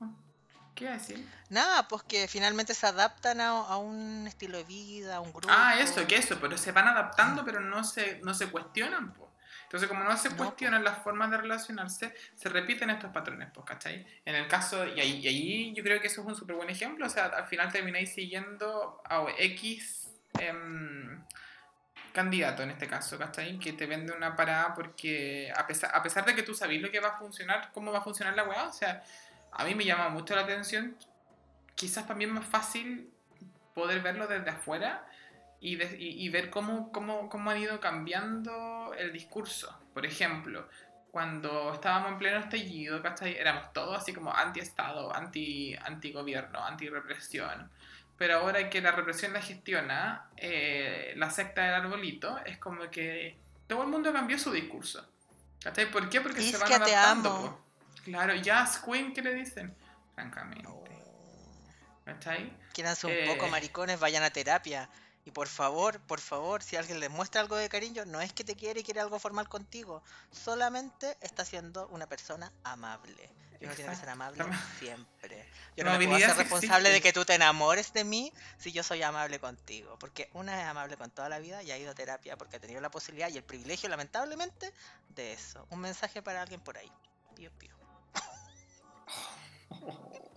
[0.75, 1.27] ¿Qué iba a decir?
[1.49, 5.47] Nada, pues que finalmente se adaptan a, a un estilo de vida, a un grupo.
[5.49, 9.33] Ah, eso, que eso, pero se van adaptando, pero no se, no se cuestionan, po.
[9.63, 10.43] Entonces, como no se No, po.
[10.45, 14.05] cuestionan las formas de relacionarse, se repiten estos patrones, pues, ¿cachai?
[14.23, 16.69] En el caso, y ahí, y ahí yo creo que eso es un súper buen
[16.69, 21.21] ejemplo, o sea, al final termináis siguiendo a X em,
[22.17, 23.59] candidato en este caso, ¿cachai?
[23.59, 26.89] Que te vende una parada porque a pesar, a pesar de que tú sabes lo
[26.91, 29.03] que va a funcionar, cómo va a funcionar la weá, o sea,
[29.51, 30.97] a mí me llama mucho la atención,
[31.75, 33.09] quizás es más fácil
[33.75, 35.05] poder verlo desde afuera
[35.59, 39.79] y, de- y- y ver cómo, cómo, cómo han ido cambiando el discurso.
[39.93, 40.67] Por ejemplo,
[41.11, 43.35] cuando estábamos en pleno estallido, ¿cachai?
[43.37, 47.69] Éramos todos así como anti-Estado, anti- anti-gobierno, anti-represión.
[48.17, 53.37] Pero ahora que la represión la gestiona eh, la secta del arbolito, es como que
[53.67, 55.07] todo el mundo cambió su discurso.
[55.61, 55.91] ¿Cachai?
[55.91, 56.21] ¿Por qué?
[56.21, 57.63] Porque se van adaptando.
[58.03, 59.75] Claro, Jazz Queen, ¿qué le dicen?
[60.15, 60.67] Francamente.
[62.05, 62.57] ¿Cachai?
[62.73, 63.25] Quieranse un Eh.
[63.27, 64.89] poco, maricones, vayan a terapia.
[65.25, 68.45] Y por favor, por favor, si alguien les muestra algo de cariño, no es que
[68.45, 70.01] te quiere y quiere algo formal contigo.
[70.31, 73.29] Solamente está siendo una persona amable.
[73.59, 74.45] Y uno tiene que ser amable
[74.79, 75.45] siempre.
[75.75, 78.83] Yo no me puedo sí responsable de que tú te enamores de mí si yo
[78.83, 79.97] soy amable contigo.
[79.99, 82.59] Porque una es amable con toda la vida y ha ido a terapia porque ha
[82.59, 84.73] tenido la posibilidad y el privilegio, lamentablemente,
[85.09, 85.65] de eso.
[85.69, 86.91] Un mensaje para alguien por ahí.
[87.35, 87.75] Pío, pío.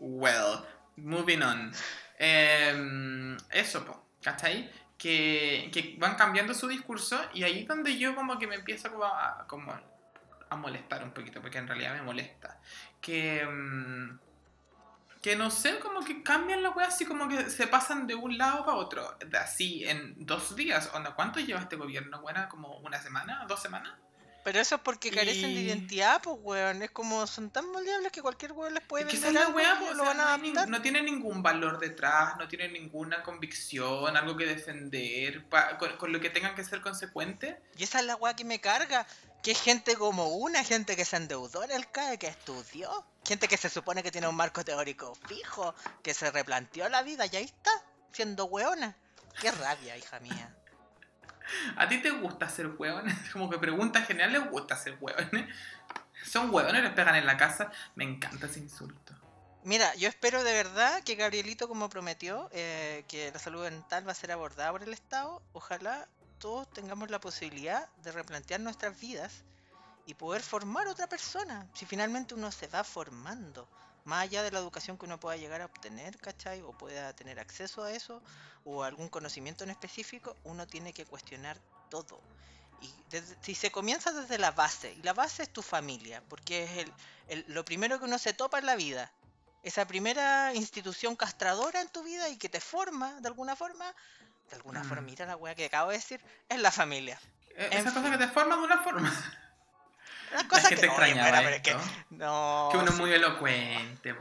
[0.00, 0.64] Well,
[0.96, 1.72] moving on.
[2.18, 4.70] Em, eso, po, ¿cachai?
[4.96, 8.90] Que, que van cambiando su discurso y ahí es donde yo como que me empiezo
[8.90, 9.72] como a, como
[10.50, 12.58] a molestar un poquito, porque en realidad me molesta.
[13.00, 14.18] Que, em,
[15.22, 18.38] que no sé, como que cambian la wea así como que se pasan de un
[18.38, 20.90] lado para otro, de así en dos días.
[20.94, 22.20] Onda, ¿cuánto lleva este gobierno?
[22.20, 22.48] ¿Buena?
[22.48, 23.44] ¿Como una semana?
[23.48, 23.92] ¿Dos semanas?
[24.44, 26.80] Pero eso es porque carecen de Y- identidad, pues, weón.
[26.82, 29.58] Es como son tan moldeables que cualquier weón les puede vender la y po,
[29.90, 34.16] o lo sea, van a no, no tiene ningún valor detrás, no tiene ninguna convicción,
[34.16, 37.56] algo que defender, pa- con, con lo que tengan que ser consecuentes.
[37.76, 39.06] Y esa es la weá que me carga.
[39.42, 43.56] Que gente como una, gente que se endeudó en el CAE, que estudió, gente que
[43.56, 47.44] se supone que tiene un marco teórico fijo, que se replanteó la vida y ahí
[47.44, 47.70] está,
[48.12, 48.96] siendo hueona.
[49.40, 50.54] Qué rabia, hija mía.
[51.76, 53.14] ¿A ti te gusta ser hueones?
[53.32, 55.48] Como que pregunta general, ¿les gusta ser hueones?
[56.24, 57.70] Son hueones, les pegan en la casa.
[57.94, 59.14] Me encanta ese insulto.
[59.64, 64.12] Mira, yo espero de verdad que Gabrielito, como prometió, eh, que la salud mental va
[64.12, 65.42] a ser abordada por el Estado.
[65.52, 69.32] Ojalá todos tengamos la posibilidad de replantear nuestras vidas
[70.06, 71.68] y poder formar otra persona.
[71.74, 73.68] Si finalmente uno se va formando,
[74.04, 76.62] más allá de la educación que uno pueda llegar a obtener, ¿cachai?
[76.62, 78.22] O pueda tener acceso a eso,
[78.64, 81.58] o algún conocimiento en específico, uno tiene que cuestionar
[81.90, 82.20] todo.
[82.80, 82.90] Y
[83.42, 86.90] si se comienza desde la base, y la base es tu familia, porque es
[87.28, 89.12] el, lo primero que uno se topa en la vida,
[89.62, 93.94] esa primera institución castradora en tu vida y que te forma de alguna forma,
[94.48, 95.06] de alguna forma, mm.
[95.06, 97.18] mira la weá que acabo de decir, es la familia.
[97.56, 99.12] Eh, esa cosa que te forma de una forma.
[100.32, 101.76] Una cosa que, te extrañaba, pero que,
[102.10, 104.14] no, que uno es muy elocuente,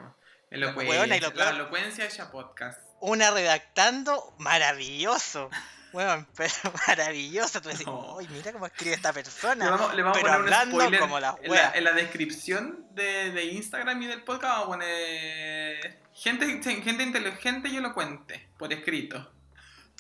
[0.50, 1.20] elocuente.
[1.36, 2.80] la elocuencia ella podcast.
[3.00, 5.50] Una redactando maravilloso.
[5.92, 6.54] Bueno, pero
[6.88, 7.62] maravilloso.
[7.62, 9.66] Tú decís, uy, mira cómo escribe esta persona.
[9.66, 12.86] Le vamos, le vamos a poner un spoiler como la en, la, en, la, descripción
[12.92, 18.72] de, de, Instagram y del podcast vamos a poner gente, gente inteligente y elocuente, por
[18.74, 19.32] escrito.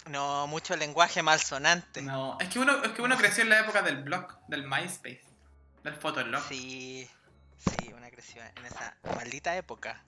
[0.09, 2.01] No, mucho lenguaje malsonante.
[2.01, 5.23] No, es que uno, es que uno creció en la época del blog, del MySpace,
[5.83, 6.43] del Fotolog.
[6.47, 7.09] Sí,
[7.57, 10.03] sí, una creció en esa maldita época.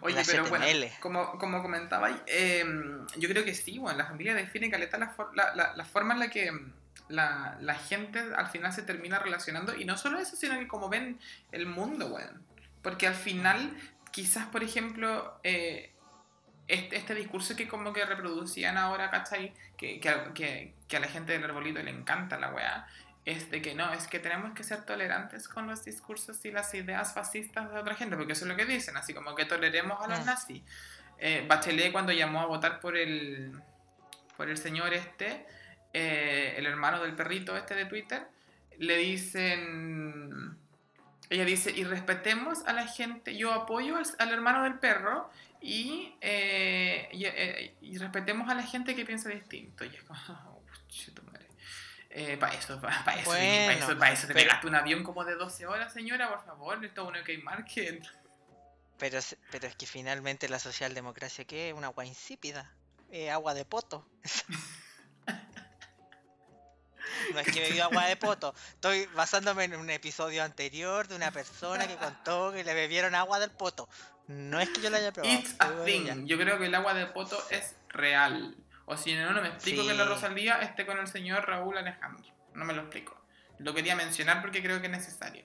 [0.00, 0.64] Oye, pero bueno,
[1.00, 2.64] como, como comentaba, eh,
[3.16, 5.14] yo creo que sí, bueno, la familia define caleta la,
[5.54, 6.50] la, la, forma en la que
[7.08, 10.88] la, la, gente al final se termina relacionando, y no solo eso, sino que como
[10.88, 11.18] ven
[11.52, 12.30] el mundo, bueno.
[12.82, 13.76] Porque al final,
[14.10, 15.92] quizás, por ejemplo, eh,
[16.68, 19.54] este, este, discurso que como que reproducían ahora, ¿cachai?
[19.78, 22.86] Que, que, que, a la gente del arbolito le encanta la weá,
[23.24, 26.72] es de que no, es que tenemos que ser tolerantes con los discursos y las
[26.74, 30.00] ideas fascistas de otra gente, porque eso es lo que dicen, así como que toleremos
[30.02, 30.26] a los mm.
[30.26, 30.62] nazis.
[31.18, 33.52] Eh, Bachelet cuando llamó a votar por el,
[34.36, 35.46] por el señor este,
[35.94, 38.28] eh, el hermano del perrito este de Twitter,
[38.78, 40.56] le dicen,
[41.30, 47.08] ella dice, y respetemos a la gente, yo apoyo al hermano del perro y, eh,
[47.12, 49.84] eh, y, respetemos a la gente que piensa distinto.
[49.84, 50.18] Y es como,
[50.48, 50.62] oh,
[52.10, 55.34] eh, para eso, para, eso, para eso, para eso te pegaste un avión como de
[55.34, 58.04] 12 horas, señora, por favor, esto es un OK Market.
[58.98, 61.74] Pero, pero es que finalmente la socialdemocracia, ¿qué es?
[61.74, 62.72] Una agua insípida,
[63.30, 64.08] agua de poto.
[67.32, 68.54] No es que bebió agua de poto.
[68.74, 73.38] Estoy basándome en un episodio anterior de una persona que contó que le bebieron agua
[73.38, 73.88] del poto.
[74.28, 75.34] No es que yo la haya probado.
[75.34, 76.26] It's a thing.
[76.26, 78.54] Yo creo que el agua de poto es real.
[78.84, 82.24] O si no, no me explico que la Rosalía esté con el señor Raúl Alejandro.
[82.54, 83.18] No me lo explico.
[83.58, 85.44] Lo quería mencionar porque creo que es necesario.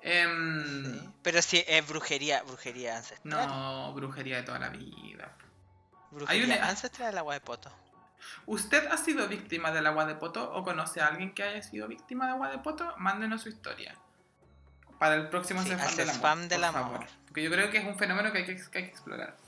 [0.00, 3.48] Em, Pero si es brujería, brujería ancestral.
[3.48, 5.36] No, brujería de toda la vida.
[6.10, 6.68] Brujería Hay una...
[6.68, 7.72] ancestral del agua de poto.
[8.46, 11.88] ¿Usted ha sido víctima del agua de poto o conoce a alguien que haya sido
[11.88, 12.94] víctima de agua de poto?
[12.98, 13.96] Mándenos su historia.
[14.98, 18.38] Para el próximo sí, spam del amor, Porque yo creo que es un fenómeno que
[18.40, 19.38] hay que, explorar.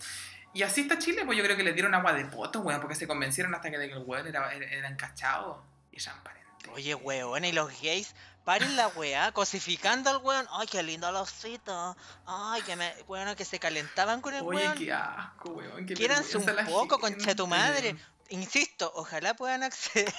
[0.55, 2.94] Y así está Chile, pues yo creo que le dieron agua de poto, weón, porque
[2.94, 6.70] se convencieron hasta que el weón era, era, encachado y transparente.
[6.73, 10.47] Oye, weón, y los gays, paren la weá, cosificando al weón.
[10.51, 11.31] Ay, qué lindo los.
[12.25, 14.73] Ay, que me, bueno, que se calentaban con el weón.
[14.73, 15.85] Oye, qué asco, weón.
[15.85, 17.97] Quieranse un poco, concha tu madre.
[18.30, 20.12] Insisto, ojalá puedan acceder.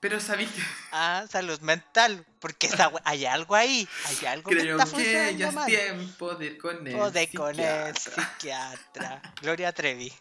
[0.00, 0.50] Pero sabéis
[0.92, 2.68] A salud mental, porque
[3.04, 7.12] hay algo ahí, hay algo que está que ya es tiempo de ir con el
[7.12, 9.22] de con el psiquiatra.
[9.42, 10.12] Gloria Trevi.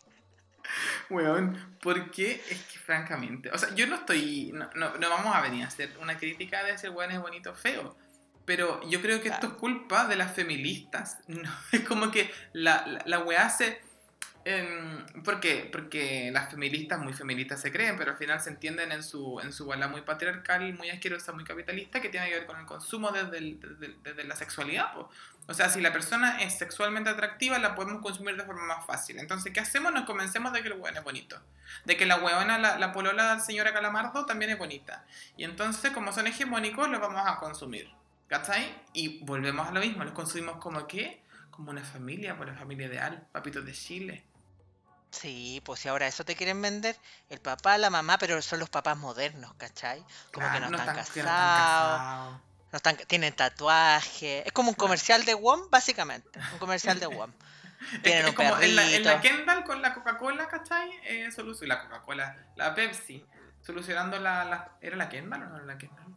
[1.10, 5.41] Weón, porque es que francamente, o sea, yo no estoy, no, no, no vamos a
[5.41, 7.95] venir a hacer una crítica de ese weón es bonito o feo,
[8.43, 12.86] pero yo creo que esto es culpa de las feministas, no, es como que la,
[12.86, 13.82] la, la weá se
[14.50, 15.68] Em, ¿Por qué?
[15.70, 19.52] Porque las feministas, muy feministas se creen, pero al final se entienden en su, en
[19.52, 23.12] su bola muy patriarcal, muy asquerosa, muy capitalista, que tiene que ver con el consumo
[23.12, 23.60] desde,
[24.04, 24.96] desde, la sexualidad.
[25.48, 29.20] O sea, si la persona es sexualmente atractiva, la podemos consumir de forma más fácil.
[29.20, 29.92] Entonces, ¿qué hacemos?
[29.92, 31.38] Nos convencemos de que el hueón es bonito.
[31.84, 35.04] De que la huevona, la, la polola señora Calamardo también es bonita.
[35.36, 37.90] Y entonces, como son hegemónicos, los vamos a consumir.
[38.28, 38.74] ¿Cachai?
[38.94, 41.22] Y volvemos a lo mismo, los consumimos como qué?
[41.52, 44.24] Como una familia, por la familia ideal, papitos de Chile.
[45.12, 46.96] Sí, pues si ahora eso te quieren vender,
[47.30, 50.04] el papá, la mamá, pero son los papás modernos, ¿cachai?
[50.34, 52.41] Como que no, están, casados,
[52.72, 57.32] no están, tienen tatuaje, es como un comercial de WOM, básicamente, un comercial de WOM.
[58.04, 60.89] Tienen es, un como en la, en la, Kendall con la Coca-Cola, ¿cachai?
[61.04, 63.24] Eh, y la Coca-Cola, la Pepsi,
[63.62, 66.15] solucionando la, la, ¿Era la Kendall o no era la Kendall?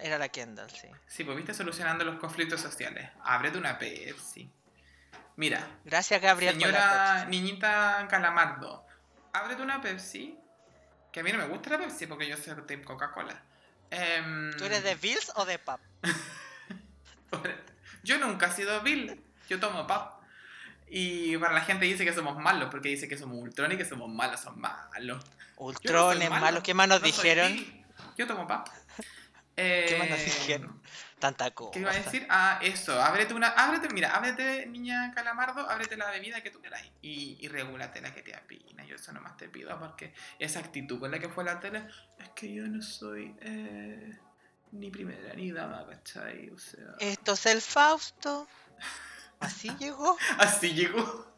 [0.00, 0.88] Era la Kendall, sí.
[1.06, 3.10] Sí, pues viste solucionando los conflictos sociales.
[3.24, 4.50] Ábrete una Pepsi.
[5.40, 6.52] Mira, Gracias, Gabriel.
[6.52, 8.84] señora niñita Calamardo,
[9.32, 10.36] ábrete una Pepsi.
[11.10, 13.40] Que a mí no me gusta la Pepsi porque yo soy de Coca-Cola.
[13.90, 15.80] Em, ¿Tú eres de Bills o de Pap?
[18.02, 20.20] Yo nunca he sido Bill, yo tomo pap.
[20.88, 23.84] Y para la gente dice que somos malos, porque dice que somos Ultron y que
[23.84, 25.24] somos malos, son malos.
[25.24, 26.62] No Ultrones, malo, malos.
[26.62, 27.52] ¿Qué más nos no dijeron?
[28.16, 28.68] Yo tomo pap.
[29.56, 30.82] ¿Qué más nos Eh, dijeron?
[31.20, 31.72] Tanta cosa.
[31.72, 32.26] ¿Qué iba a decir?
[32.30, 36.82] Ah, eso, ábrete una, ábrete, mira, ábrete, niña Calamardo, ábrete la bebida que tú quieras
[37.02, 38.84] y, y regúlate la que te apina.
[38.86, 41.86] Yo eso nomás te pido porque esa actitud con la que fue la tele,
[42.18, 44.18] es que yo no soy eh,
[44.72, 46.48] ni primera ni dama, ¿cachai?
[46.50, 48.48] O sea, Esto es el Fausto.
[49.40, 51.34] Así llegó, así llegó.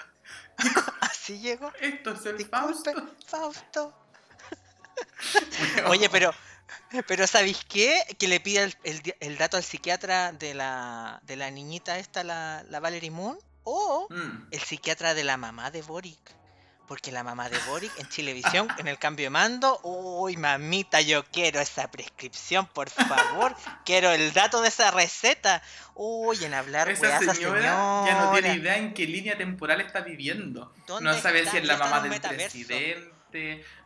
[1.01, 1.73] así llegó.
[1.81, 3.17] Esto es el Disculpe, Fausto.
[3.27, 3.99] Fausto.
[5.87, 6.33] Oye, pero,
[7.07, 8.03] pero ¿sabéis qué?
[8.19, 11.99] Que le pida el, el di- el dato al psiquiatra de la, de la niñita
[11.99, 14.49] esta, la, la Valerie Moon, o Mm.
[14.51, 16.19] el psiquiatra de la mamá de Boric.
[16.89, 21.25] Porque la mamá de Boric en Chilevisión, en el cambio de mando, uy, mamita, yo
[21.25, 23.55] quiero esa prescripción, por favor.
[23.87, 25.63] quiero el dato de esa receta.
[25.95, 27.63] Uy, en hablar, Esa weá, esa señora,
[28.05, 30.75] ya no tiene idea en qué línea temporal está viviendo.
[30.87, 31.53] ¿Dónde No sabe está?
[31.53, 32.51] si es la mamá del metaverso.
[32.51, 33.12] presidente,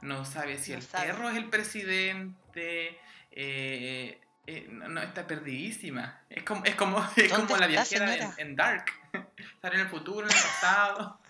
[0.02, 1.06] no sabe si No el sabe.
[1.06, 2.98] perro es el presidente,
[3.30, 6.20] eh, eh, no, no, está perdidísima.
[6.30, 8.87] Es como, es como, es ¿Dónde como la viajera en, en Dark.
[9.54, 11.20] Estar en el futuro, en el pasado.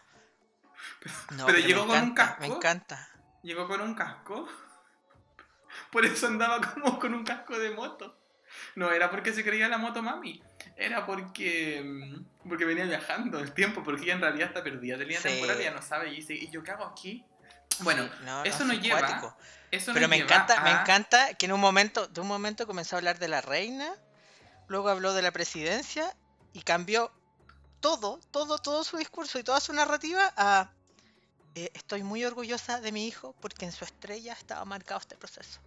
[1.37, 2.57] No, Pero me llegó con un encanta, Me casco.
[2.57, 3.09] encanta.
[3.43, 4.49] Llegó con un casco.
[5.93, 8.19] Por eso andaba como con un casco de moto.
[8.75, 10.43] No era porque se creía la moto mami.
[10.77, 13.83] Era porque mm, porque venía viajando el tiempo.
[13.83, 15.29] Porque ella en realidad está perdida de línea Sí.
[15.29, 16.09] temporal y ya no sabe.
[16.13, 17.25] Y dice, ¿y yo qué hago aquí?
[17.81, 19.37] Bueno, no, eso no, nos lleva-
[19.71, 22.67] eso Pero nos me lleva encanta, me encanta que en un momento, de un momento
[22.67, 23.93] comenzó a hablar de la reina,
[24.69, 26.15] luego habló de la presidencia
[26.53, 27.13] y cambió
[27.81, 30.71] todo, todo, todo su discurso y toda su narrativa a
[31.55, 35.61] eh, estoy muy orgullosa de mi hijo porque en su estrella estaba marcado este proceso.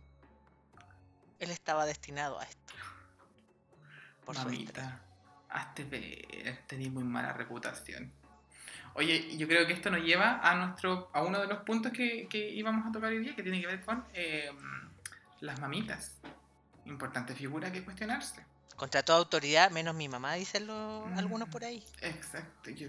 [1.40, 2.74] Él estaba destinado a esto.
[4.26, 4.44] Por su.
[4.44, 5.02] Mamita,
[5.50, 8.12] hazte ver, tenés muy mala reputación.
[8.96, 12.28] Oye, yo creo que esto nos lleva a nuestro a uno de los puntos que,
[12.30, 14.52] que íbamos a tocar hoy día, que tiene que ver con eh,
[15.42, 16.18] las mamitas.
[16.86, 18.44] Importante figura que cuestionarse.
[18.76, 21.52] Contra toda autoridad, menos mi mamá, dicen los- algunos Mm.
[21.52, 21.84] por ahí.
[22.02, 22.70] Exacto.
[22.72, 22.88] yo-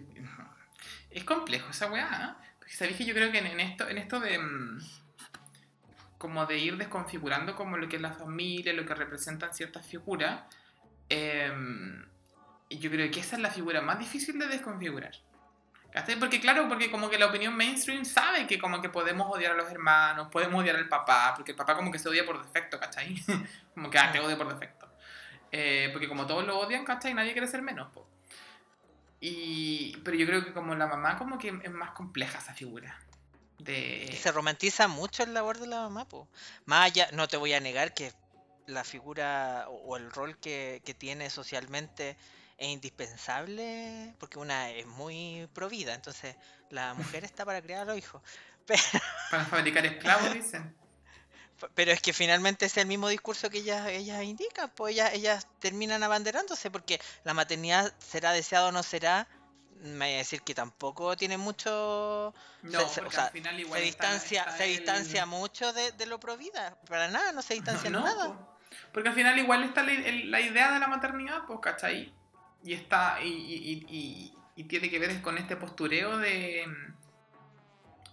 [1.10, 2.46] es complejo esa weá, ¿eh?
[2.58, 4.78] Porque sabéis que yo creo que en, en esto, en esto de mm,
[6.18, 10.42] como de ir desconfigurando como lo que es la familia, lo que representan ciertas figuras,
[11.08, 12.04] em,
[12.70, 15.12] yo creo que esa es la figura más difícil de desconfigurar.
[15.90, 16.16] ¿Cachai?
[16.18, 19.54] Porque claro, porque como que la opinión mainstream sabe que como que podemos odiar a
[19.56, 22.78] los hermanos, podemos odiar al papá, porque el papá como que se odia por defecto,
[22.78, 23.20] ¿cachai?
[23.74, 24.88] como que ah, te odia por defecto.
[25.50, 27.12] Eh, porque como todos lo odian, ¿cachai?
[27.12, 28.08] Nadie quiere ser menos, po.
[29.20, 32.98] Y, pero yo creo que como la mamá como que es más compleja esa figura.
[33.58, 34.16] De...
[34.18, 36.28] se romantiza mucho el labor de la mamá, po.
[36.66, 38.12] Más allá, no te voy a negar que
[38.66, 42.16] la figura o, o el rol que, que tiene socialmente
[42.60, 46.36] es indispensable, porque una es muy provida, entonces
[46.70, 48.22] la mujer está para criar a los hijos.
[49.32, 50.76] Para fabricar esclavos, dicen.
[51.74, 55.46] Pero es que finalmente es el mismo discurso que ellas, ellas indican, pues ellas, ellas
[55.58, 59.26] terminan abanderándose, porque la maternidad será deseada o no será,
[59.82, 63.80] me voy a decir que tampoco tiene mucho No, se- o sea, al final igual
[63.80, 66.76] se distancia, está se el- distancia mucho de, de lo provida.
[66.88, 68.26] Para nada, no se distancia en No, nada.
[68.28, 68.56] po.
[68.92, 72.14] porque al final igual está la idea de la maternidad, pues, ¿cachai?
[72.62, 76.66] Y está, y, y- y- tiene que ver con este postureo de,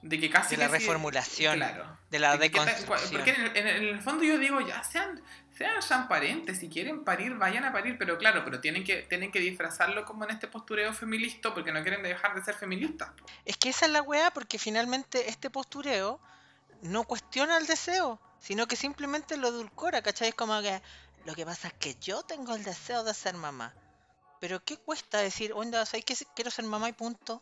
[0.01, 1.97] de que casi De la reformulación, claro.
[2.09, 3.11] de la deconstrucción.
[3.11, 5.21] Porque en el, en fondo yo digo, ya sean,
[5.57, 5.81] sean
[6.55, 10.23] si quieren parir, vayan a parir, pero claro, pero tienen que, tienen que disfrazarlo como
[10.23, 13.09] en este postureo feminista porque no quieren dejar de ser feministas.
[13.43, 16.21] Es que esa es la weá, porque finalmente este postureo
[16.81, 20.29] no cuestiona el deseo, sino que simplemente lo edulcora, ¿cachai?
[20.29, 20.81] Es como que
[21.25, 23.73] lo que pasa es que yo tengo el deseo de ser mamá.
[24.39, 26.15] Pero ¿qué cuesta decir, onda, ¿sabes qué?
[26.35, 27.41] Quiero ser mamá y punto.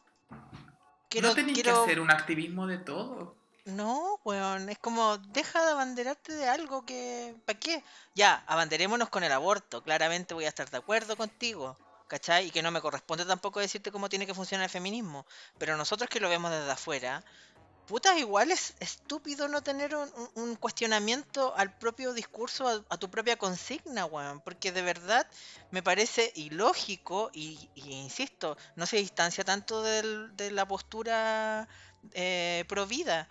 [1.09, 1.73] Quiero, no tenéis quiero...
[1.73, 3.35] que hacer un activismo de todo.
[3.65, 7.35] No, weón, es como, deja de abanderarte de algo que...
[7.45, 7.83] ¿Para qué?
[8.13, 11.75] Ya, abanderémonos con el aborto, claramente voy a estar de acuerdo contigo,
[12.07, 12.47] ¿cachai?
[12.47, 15.25] Y que no me corresponde tampoco decirte cómo tiene que funcionar el feminismo,
[15.57, 17.23] pero nosotros que lo vemos desde afuera,
[17.85, 23.37] puta, igual es estúpido no tener un, cuestionamiento al propio discurso, a, a tu propia
[23.37, 25.27] consigna, weón, porque de verdad
[25.71, 31.67] me parece ilógico y, y insisto, no se distancia tanto del- de la postura
[32.13, 33.29] eh, pro vida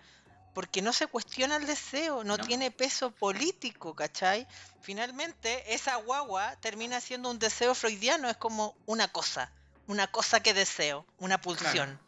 [0.53, 2.45] porque no se cuestiona el deseo, no, No.
[2.45, 4.47] tiene peso político, ¿cachai?
[4.79, 9.51] Finalmente, esa guagua termina siendo un deseo freudiano, es como una cosa,
[9.87, 11.99] una cosa que deseo, una pulsión.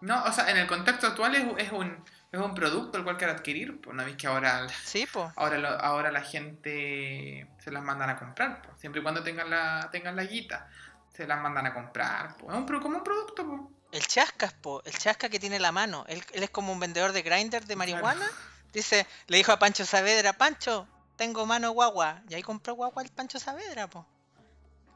[0.00, 3.16] No, o sea, en el contexto actual es, es un, es un producto el cual
[3.16, 3.80] quiero adquirir.
[3.80, 5.30] Pues, ¿no veis que ahora, Sí, pues.
[5.36, 8.62] ahora, lo- ahora la gente se las mandan a comprar?
[8.62, 10.68] pues, siempre y cuando tengan la, tengan la guita,
[11.14, 12.36] se las mandan a comprar.
[12.36, 13.46] Pues, es un, como un producto.
[13.46, 13.60] Pues.
[13.92, 17.12] El chascas, po, el chasca que tiene la mano, él, él es como un vendedor
[17.12, 18.26] de grinder de marihuana.
[18.72, 20.86] Dice, le dijo a Pancho Saavedra, Pancho,
[21.16, 22.20] tengo mano guagua.
[22.28, 24.06] Y ahí compró guagua el Pancho Saavedra, po.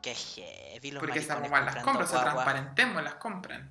[0.03, 3.70] Qué heavy los Porque esas guaguas las compran, se transparentemos, las compran.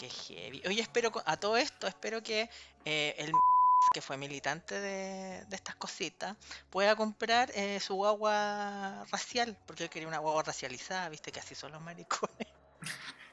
[0.00, 0.62] Qué heavy.
[0.66, 2.48] Oye, espero, a todo esto, espero que
[2.86, 3.32] eh, el
[3.92, 6.38] que fue militante de, de estas cositas
[6.70, 11.54] pueda comprar eh, su guagua racial, porque él quería una guagua racializada, viste que así
[11.54, 12.48] son los maricones.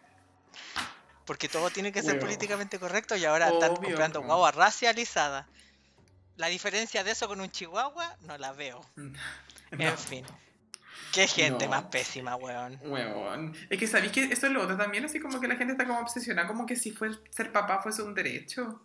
[1.25, 5.45] Porque todo tiene que ser políticamente correcto y ahora están comprando guagua racializada.
[6.37, 8.81] La diferencia de eso con un chihuahua no la veo.
[9.69, 9.83] No.
[9.83, 10.25] En fin.
[11.13, 11.71] Qué gente No.
[11.71, 12.79] más pésima, weón.
[12.83, 13.55] Huevón.
[13.69, 15.85] Es que sabéis que eso es lo otro también, así como que la gente está
[15.85, 18.81] como obsesionada, como que si fue, ser papá fuese un derecho.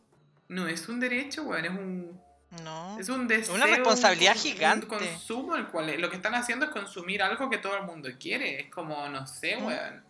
[0.49, 2.21] No es un derecho, weón, es un,
[2.63, 2.99] No.
[2.99, 3.55] es un deseo.
[3.55, 4.87] Una responsabilidad un- un gigante.
[4.87, 8.61] consumo, el cual lo que están haciendo es consumir algo que todo el mundo quiere.
[8.61, 9.65] Es como, no sé, Mm.
[9.67, 10.05] weón.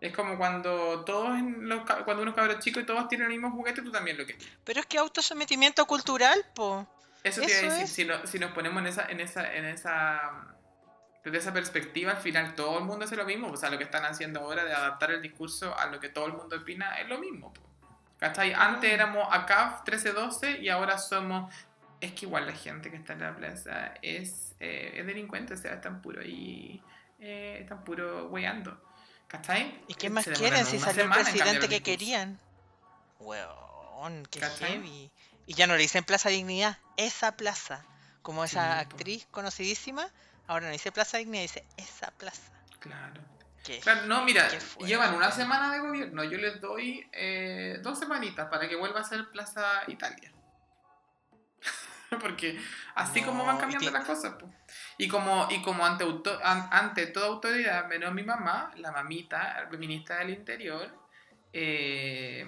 [0.00, 3.82] Es como cuando todos, los, cuando uno cabros chico y todos tienen el mismo juguete,
[3.82, 6.86] tú también lo que Pero es que autosometimiento cultural, po.
[7.22, 7.90] Eso te iba a Eso decir, es.
[7.92, 10.20] si, no- si nos ponemos en esa, en esa, en esa,
[11.24, 13.84] desde esa perspectiva, al final todo el mundo hace lo mismo, o sea, lo que
[13.84, 17.08] están haciendo ahora de adaptar el discurso a lo que todo el mundo opina es
[17.08, 17.52] lo mismo.
[17.52, 17.60] po.
[18.18, 18.52] ¿Cachai?
[18.52, 21.52] Antes éramos ACAF 1312 y ahora somos,
[22.00, 25.56] es que igual la gente que está en la plaza es, eh, es delincuente, o
[25.56, 26.80] sea, están puro ahí,
[27.18, 28.80] eh, están puro weyando.
[29.28, 29.82] ¿Cachai?
[29.88, 32.38] ¿Y qué Se más quieren si salió el presidente que querían?
[33.18, 34.72] Weón, qué ¿Cachai?
[34.72, 35.10] heavy.
[35.46, 37.84] Y ya no le dicen Plaza Dignidad, esa plaza.
[38.22, 38.94] Como esa Sí, po.
[38.94, 40.08] actriz conocidísima,
[40.46, 42.52] ahora no dice Plaza Dignidad, dice esa plaza.
[42.78, 43.20] Claro.
[43.64, 44.48] Qué Claro, no, mira,
[44.80, 46.24] llevan una semana de gobierno.
[46.24, 50.32] Yo les doy eh, dos semanitas para que vuelva a ser Plaza Italia.
[52.20, 52.60] Porque
[52.94, 54.34] así como van cambiando las cosas.
[54.34, 54.52] po.
[54.98, 59.68] Y como, y como ante, auto- an- ante toda autoridad, menos mi mamá, la mamita,
[59.78, 60.92] ministra del Interior,
[61.52, 62.44] eh,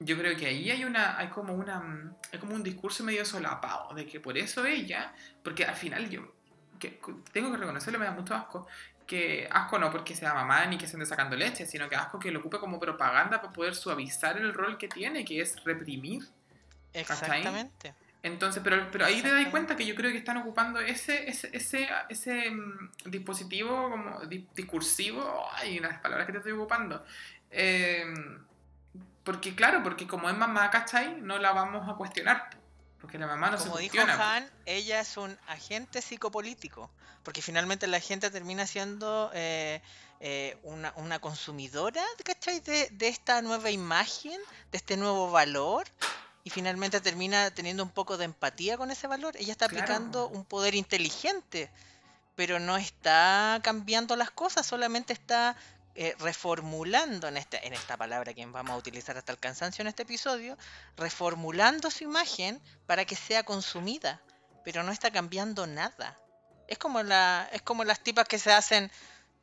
[0.00, 3.94] yo creo que ahí hay una hay como una hay como un discurso medio solapado
[3.94, 6.34] de que por eso ella porque al final yo
[6.78, 7.00] que,
[7.32, 8.66] tengo que reconocerlo me da mucho asco
[9.06, 12.18] que asco no porque sea mamá ni que se ande sacando leche sino que asco
[12.18, 16.24] que lo ocupe como propaganda para poder suavizar el rol que tiene que es reprimir
[16.94, 17.92] Exactamente.
[18.22, 21.50] entonces, pero, pero ahí te das cuenta que yo creo que están ocupando ese, ese,
[21.52, 27.04] ese, ese mm, dispositivo como di- discursivo, ay, las palabras que te estoy ocupando.
[27.50, 28.04] Eh,
[29.24, 31.20] porque claro, porque como es mamá, ¿cachai?
[31.20, 32.50] No la vamos a cuestionar.
[33.00, 34.16] Porque la mamá no se Como dijo cuestiona.
[34.16, 34.28] pues.
[34.28, 36.90] Han, ella es un agente psicopolítico,
[37.22, 39.82] porque finalmente la gente termina siendo eh,
[40.20, 42.60] eh, una, una consumidora, ¿cachai?
[42.60, 44.40] De, de esta nueva imagen,
[44.72, 45.84] de este nuevo valor,
[46.44, 49.36] y finalmente termina teniendo un poco de empatía con ese valor.
[49.36, 49.84] Ella está Claro.
[49.84, 51.70] aplicando un poder inteligente,
[52.36, 55.56] pero no está cambiando las cosas, solamente está
[55.96, 59.86] eh, reformulando en, este, en esta palabra que vamos a utilizar hasta el cansancio en
[59.86, 60.58] este episodio,
[60.96, 64.20] reformulando su imagen para que sea consumida,
[64.64, 66.18] pero no está cambiando nada.
[66.66, 68.90] Es como la, es como las tipas que se hacen,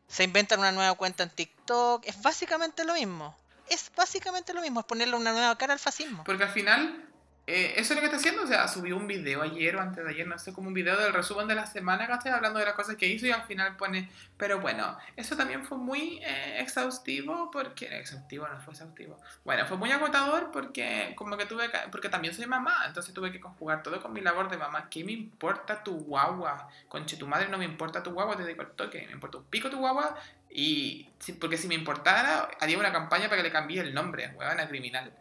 [0.08, 3.34] se inventan una nueva cuenta en TikTok, es básicamente lo mismo.
[3.70, 6.26] Es básicamente lo mismo, es ponerle una nueva cara al fascismo.
[6.26, 7.11] Porque al final,
[7.52, 8.44] eh, eso es lo que está haciendo.
[8.44, 10.98] O sea, subió un video ayer o antes de ayer, no sé, como un video
[10.98, 12.32] del resumen de la semana, ¿cachai?
[12.32, 15.78] Hablando de las cosas que hizo y al final pone, pero bueno, eso también fue
[15.78, 19.20] muy eh, exhaustivo porque, exhaustivo, no fue exhaustivo.
[19.44, 23.32] Bueno, fue muy agotador porque como que tuve que, porque también soy mamá, entonces tuve
[23.32, 24.90] que conjugar todo con mi labor de mamá.
[24.90, 26.70] ¿Qué me importa tu guagua?
[26.88, 29.46] Conche, tu madre no me importa tu guagua, te digo el toque, me importa un
[29.46, 30.16] pico tu guagua
[30.50, 34.68] y, porque si me importara, haría una campaña para que le cambie el nombre, huevona
[34.68, 35.14] criminal.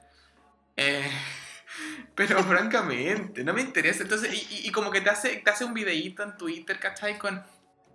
[0.77, 1.11] Eh,
[2.15, 4.03] pero francamente, no me interesa.
[4.03, 7.19] Entonces, y, y- y como que te hace, te hace un videíto en Twitter, ¿cachai?
[7.19, 7.43] Con,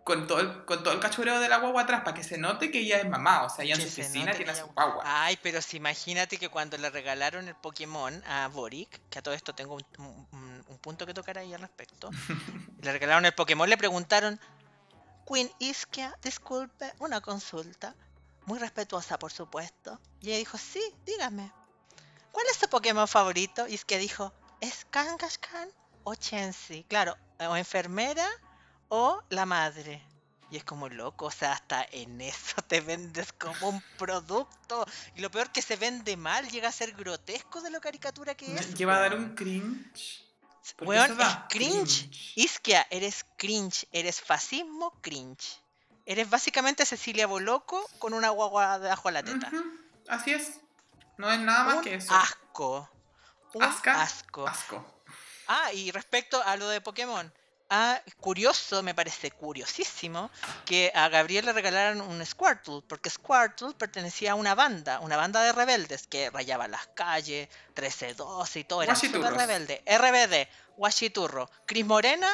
[0.04, 2.70] con, todo el, con todo el cachureo de la guagua atrás, para que se note
[2.72, 3.44] que ella es mamá.
[3.44, 5.04] O sea, ella en su se oficina tiene a su guagua.
[5.06, 9.34] Ay, pero si imagínate que cuando le regalaron el Pokémon a Boric, que a todo
[9.34, 9.86] esto tengo un,
[10.32, 12.10] un- un punto que tocar ahí al respecto,
[12.82, 14.40] le regalaron el Pokémon, le preguntaron,
[15.28, 17.96] Queen Iskia, disculpe, una consulta,
[18.46, 21.52] muy respetuosa por supuesto, y ella dijo, sí, dígame,
[22.36, 23.66] ¿cuál es su Pokémon favorito?
[23.66, 25.70] Y Iskia dijo, ¿es Kangaskhan
[26.04, 26.84] o Chensi?
[26.90, 28.28] Claro, o enfermera
[28.90, 30.04] o la madre.
[30.52, 34.86] Y es como loco, o sea, hasta en eso te vendes como un producto.
[35.16, 38.54] Y lo peor que se vende mal, llega a ser grotesco de lo caricatura que
[38.54, 38.76] es.
[38.76, 40.26] Que va a dar un cringe.
[40.82, 42.34] Weón, es cringe.
[42.36, 45.62] Isquia, eres cringe, eres fascismo cringe.
[46.06, 49.52] Eres básicamente Cecilia Boloco con una guagua debajo de la teta.
[50.10, 50.60] Así es.
[51.18, 52.14] No es nada más Un que eso.
[52.14, 52.90] asco.
[53.54, 54.48] Un Asca, asco.
[54.48, 54.86] Asco.
[55.48, 57.32] Ah, y respecto a lo de Pokémon.
[57.70, 60.30] Ah, curioso, me parece curiosísimo
[60.66, 65.42] que a Gabriel le regalaran un Squirtle, porque Squirtle pertenecía a una banda, una banda
[65.42, 69.84] de rebeldes que rayaba las calles, 13-12 y todo, era súper rebelde.
[69.88, 70.48] RBD,
[70.78, 71.50] Guachiturro.
[71.66, 72.30] Cris Morena,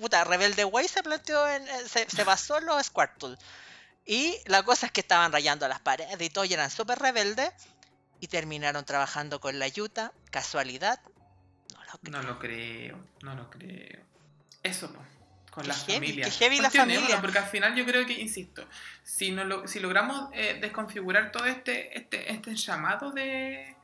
[0.00, 3.36] puta, Rebelde Way se planteó en, eh, se, se basó en los Squirtle.
[4.04, 7.52] Y la cosa es que estaban rayando las paredes y todo, y eran súper rebeldes,
[8.22, 11.00] y terminaron trabajando con la Yuta, casualidad.
[11.72, 12.12] No lo creo.
[12.12, 14.00] No lo creo, no lo creo.
[14.62, 15.02] Eso, po,
[15.50, 16.38] con las heavy, familias.
[16.38, 17.20] heavy la familia.
[17.20, 18.64] Porque al final yo creo que, insisto,
[19.02, 23.74] si, no lo, si logramos eh, desconfigurar todo este, este, este llamado de,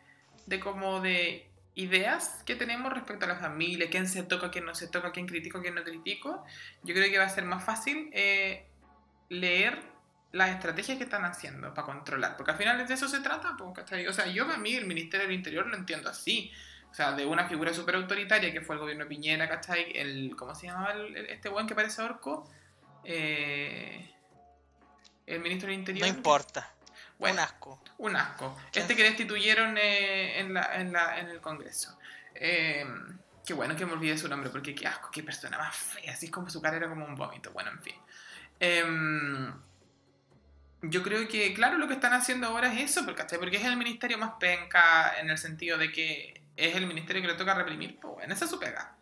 [0.47, 4.77] de como de ideas que tenemos respecto a la familia, quién se toca, quién no
[4.77, 6.45] se toca, quién critico, quién no critico,
[6.85, 8.69] yo creo que va a ser más fácil eh,
[9.31, 9.98] leer
[10.33, 14.07] las estrategias que están haciendo para controlar, porque al final de eso se trata, ¿cachai?
[14.07, 16.53] o sea, yo a mí el Ministerio del Interior lo entiendo así,
[16.91, 19.93] o sea, de una figura súper autoritaria que fue el gobierno de Piñera, ¿cachai?
[19.97, 22.51] El, ¿Cómo se llamaba el- este buen que parece orco?
[23.05, 24.11] Eh,
[25.27, 26.07] el ministro del No Interior.
[26.09, 26.73] importa.
[27.19, 27.83] Bueno, Un asco.
[27.99, 28.57] un asco.
[28.73, 31.99] ¿Quién Este que destituyeron eh, en, la, en, la, en el Congreso.
[32.35, 32.87] Eh,
[33.45, 36.13] qué bueno que me olvidé su nombre, porque qué asco, qué persona más fea.
[36.13, 37.51] Así es como su cara era como un vómito.
[37.53, 37.95] Bueno, en fin.
[40.83, 43.39] Yo creo que, claro, lo que están haciendo ahora es eso, porque, ¿cachai?
[43.39, 47.29] porque es el ministerio más penca en el sentido de que es el ministerio que
[47.29, 47.99] le toca reprimir.
[47.99, 48.95] Pues bueno, esa es su pega.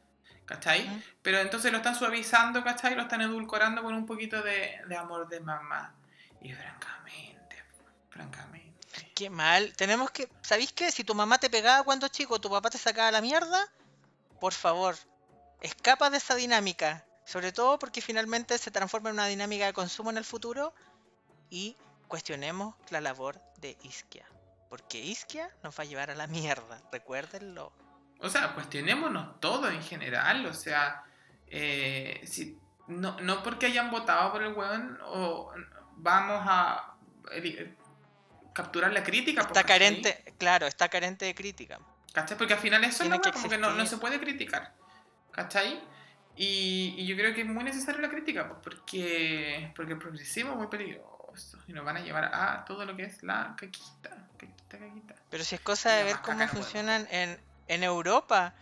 [0.47, 1.03] ¿Cachai?
[1.23, 2.95] Pero entonces lo están suavizando, ¿cachai?
[2.95, 5.93] Lo están edulcorando con un poquito de, de amor de mamá.
[6.41, 7.65] Y francamente,
[8.11, 8.67] francamente.
[9.15, 9.73] Qué mal.
[9.77, 10.29] Tenemos que.
[10.43, 10.93] ¿Sabéis qué?
[10.93, 13.59] Si tu mamá te pegaba cuando chico, tu papá te sacaba la mierda,
[14.39, 14.95] por favor,
[15.61, 17.05] escapa de esa dinámica.
[17.25, 20.73] Sobre todo porque finalmente se transforma en una dinámica de consumo en el futuro.
[21.51, 21.77] Y
[22.09, 24.27] cuestionemos la labor de Isquia.
[24.69, 26.81] Porque Isquia nos va a llevar a la mierda.
[26.93, 27.73] Recuérdenlo.
[28.21, 30.45] O sea, cuestionémonos todo en general.
[30.47, 31.05] O sea,
[31.47, 35.53] eh, si, no, no porque hayan votado por el weón o
[35.97, 36.95] vamos a
[37.33, 37.75] eli-
[38.53, 39.43] capturar la crítica.
[39.43, 39.79] pues, Está ¿cachai?
[39.79, 41.79] carente, claro, está carente de crítica.
[42.13, 42.37] ¿Cachai?
[42.39, 44.73] Porque al final eso que weá, como que no, no se puede criticar.
[45.31, 45.81] ¿Cachai?
[46.35, 50.53] Y, y yo creo que es muy necesaria la crítica, pues, porque, porque el progresismo
[50.53, 51.16] es muy peligroso
[51.67, 54.11] y nos van a llevar a todo lo que es la caquita.
[54.37, 55.15] Caquita, caquita.
[55.31, 58.55] Pero si es cosa de ver cómo no funcionan en, en Europa.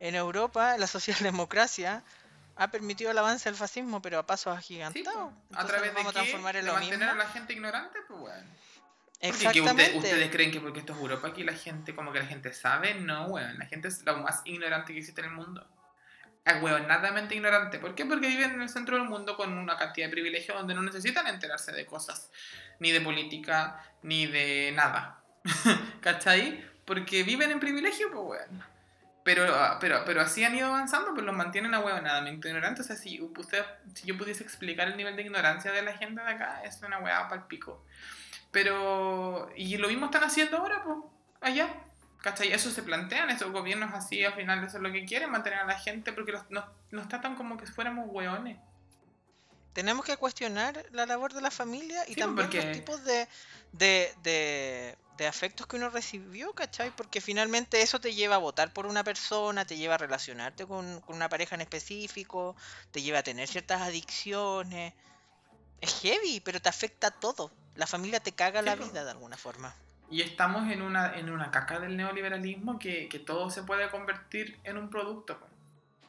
[0.00, 0.86] En Europa, la
[1.36, 2.02] socialdemocracia
[2.56, 5.32] ha permitido el avance del fascismo, pero a pasos Sí, agigantados.
[5.48, 7.12] pues, a través vamos de, a transformar en de lo mantener mismo.
[7.12, 8.46] a la gente ignorante, pues bueno.
[9.20, 9.82] Porque que Exactamente.
[9.96, 12.52] usted- ustedes creen que porque esto es Europa aquí la gente, como que la gente
[12.52, 13.56] sabe, no, weón.
[13.58, 15.64] La gente es lo más ignorante que existe en el mundo.
[16.44, 17.78] Es nadamente ignorante.
[17.78, 18.04] ¿Por qué?
[18.04, 21.26] Porque viven en el centro del mundo con una cantidad de privilegios donde no necesitan
[21.28, 22.30] enterarse de cosas,
[22.80, 25.22] ni de política, ni de nada.
[26.00, 26.64] ¿Cachai?
[26.84, 28.72] Porque viven en privilegio, pues weón.
[29.24, 29.46] Pero,
[29.80, 32.86] pero, pero así han ido avanzando, pues los mantienen a huevonadamente ignorantes.
[32.86, 33.64] O sea, si, usted,
[33.94, 36.98] si yo pudiese explicar el nivel de ignorancia de la gente de acá, es una
[36.98, 37.84] hueá pal pico.
[38.50, 40.98] Pero, y lo mismo están haciendo ahora, pues,
[41.40, 41.68] allá.
[42.22, 42.52] ¿Cachai?
[42.52, 45.64] Eso se plantean, esos gobiernos así, al final eso es lo que quieren, mantener a
[45.66, 48.58] la gente, porque los- nos, nos tratan como que fuéramos hueones.
[49.72, 53.26] Tenemos que cuestionar la labor de la familia y Sí, también porque- los tipos de,
[53.72, 56.90] de, de, de afectos que uno recibió, ¿cachai?
[56.94, 61.00] Porque finalmente eso te lleva a votar por una persona, te lleva a relacionarte con,
[61.00, 62.54] con una pareja en específico,
[62.92, 64.92] te lleva a tener ciertas adicciones.
[65.80, 67.50] Es heavy, pero te afecta todo.
[67.74, 69.74] La familia te caga Sí, la vida de alguna forma.
[70.12, 74.60] Y estamos en una, en una caca del neoliberalismo que, que todo se puede convertir
[74.62, 75.40] en un producto.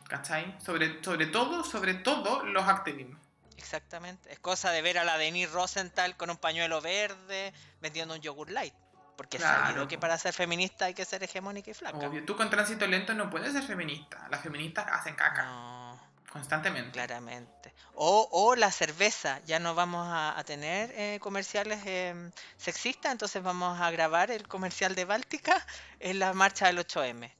[0.10, 0.56] ¿Cachai?
[0.60, 3.20] Sobre, sobre todo, sobre todo los activismos.
[3.58, 4.30] Exactamente.
[4.32, 8.52] Es cosa de ver a la Denise Rosenthal con un pañuelo verde vendiendo un yogur
[8.52, 8.74] light.
[9.16, 11.98] Porque Claro, sabido que para ser feminista hay que ser hegemónica y flaca.
[11.98, 14.28] Obvio, tú con tránsito lento no puedes ser feminista.
[14.30, 15.93] Las feministas hacen caca No,
[16.34, 16.92] constantemente.
[16.92, 17.74] claramente.
[17.94, 19.40] O, o la cerveza.
[19.46, 24.48] Ya no vamos a, a tener eh, comerciales eh, sexistas, entonces vamos a grabar el
[24.48, 25.64] comercial de Báltica
[26.00, 27.32] en la marcha del 8M.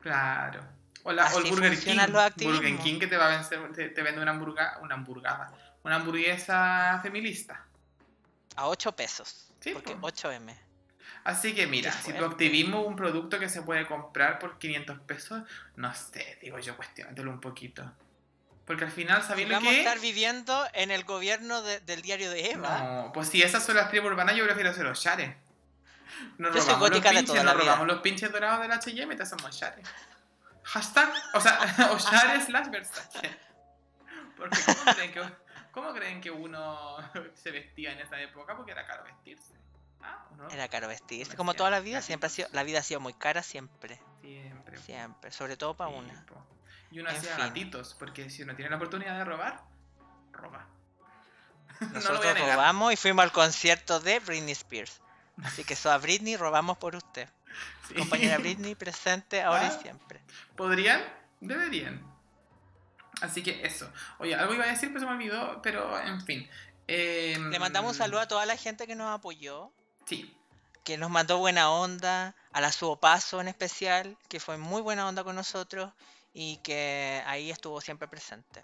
[0.00, 0.66] Claro.
[1.02, 1.98] O, la, o el Burger King.
[2.42, 5.52] Burger King que te va a vencer, te, te vende una, hamburga, una hamburgada.
[5.82, 7.66] Una hamburguesa feminista.
[8.56, 9.50] A 8 pesos.
[9.60, 10.08] Sí, porque po.
[10.08, 10.56] 8M.
[11.24, 15.00] Así que mira, si tu activismo es un producto que se puede comprar por 500
[15.00, 15.42] pesos,
[15.76, 17.92] no sé, digo yo, cuestionatelo un poquito.
[18.70, 19.78] Porque al final, sabiendo vamos a que...
[19.80, 22.78] estar viviendo en el gobierno de- del diario de Eva.
[22.78, 25.34] No, pues si esas son las tribus urbanas, yo prefiero ser los shares.
[26.38, 27.64] Nos Yo robamos los pinches, toda la nos vida.
[27.72, 29.84] robamos los pinches dorados del H&M y te hacemos shares.
[30.62, 31.58] Hashtag, o sea,
[31.98, 33.36] shares slash Versace.
[34.36, 35.22] Porque ¿cómo creen, que,
[35.72, 36.96] ¿cómo creen que uno
[37.34, 38.54] se vestía en esa época?
[38.56, 39.52] Porque era caro vestirse.
[40.00, 40.48] Ah, ¿o no?
[40.48, 41.36] Era caro vestirse.
[41.36, 44.00] Como toda la vida, siempre ha sido, la vida ha sido muy cara, siempre.
[44.20, 44.78] Siempre.
[44.78, 45.32] Siempre.
[45.32, 46.24] Sobre todo para una.
[46.90, 47.44] Y uno En hacía fin.
[47.46, 49.62] gatitos, porque si uno tiene la oportunidad de robar,
[50.32, 50.66] roba.
[51.92, 55.00] Nosotros robamos y fuimos al concierto de Britney Spears.
[55.42, 57.28] Así que eso a Britney robamos por usted.
[57.88, 57.94] Sí.
[57.96, 59.76] Compañera Britney presente ahora Ah.
[59.76, 60.20] y siempre.
[60.56, 61.02] ¿Podrían?
[61.40, 62.00] Deberían.
[63.20, 63.90] Así que eso.
[64.18, 66.48] Oye, algo iba a decir, pero se me olvidó, pero en fin.
[66.86, 69.72] Em, Le mandamos un saludo a toda la gente que nos apoyó,
[70.06, 70.32] Sí.
[70.84, 75.24] que nos mandó buena onda, a la Suopaso en especial, que fue muy buena onda
[75.24, 75.92] con nosotros
[76.32, 78.62] y que ahí estuvo siempre presente.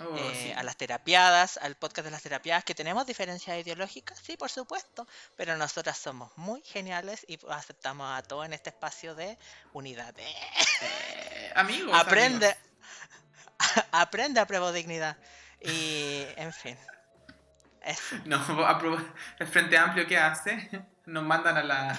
[0.00, 0.52] Oh, Eh, sí.
[0.52, 5.06] A las terapiadas, al podcast de las terapiadas, que tenemos diferencias ideológicas, sí, por supuesto,
[5.36, 9.38] pero nosotras somos muy geniales y aceptamos a todos en este espacio de
[9.72, 10.14] unidad.
[10.18, 11.98] Eh, amigos.
[11.98, 13.86] aprende, amigos.
[13.92, 15.16] aprende a prueba dignidad.
[15.60, 16.78] Y, en fin.
[17.82, 18.16] Eso.
[18.26, 18.36] No,
[19.38, 21.90] el Frente Amplio que hace, nos mandan a la,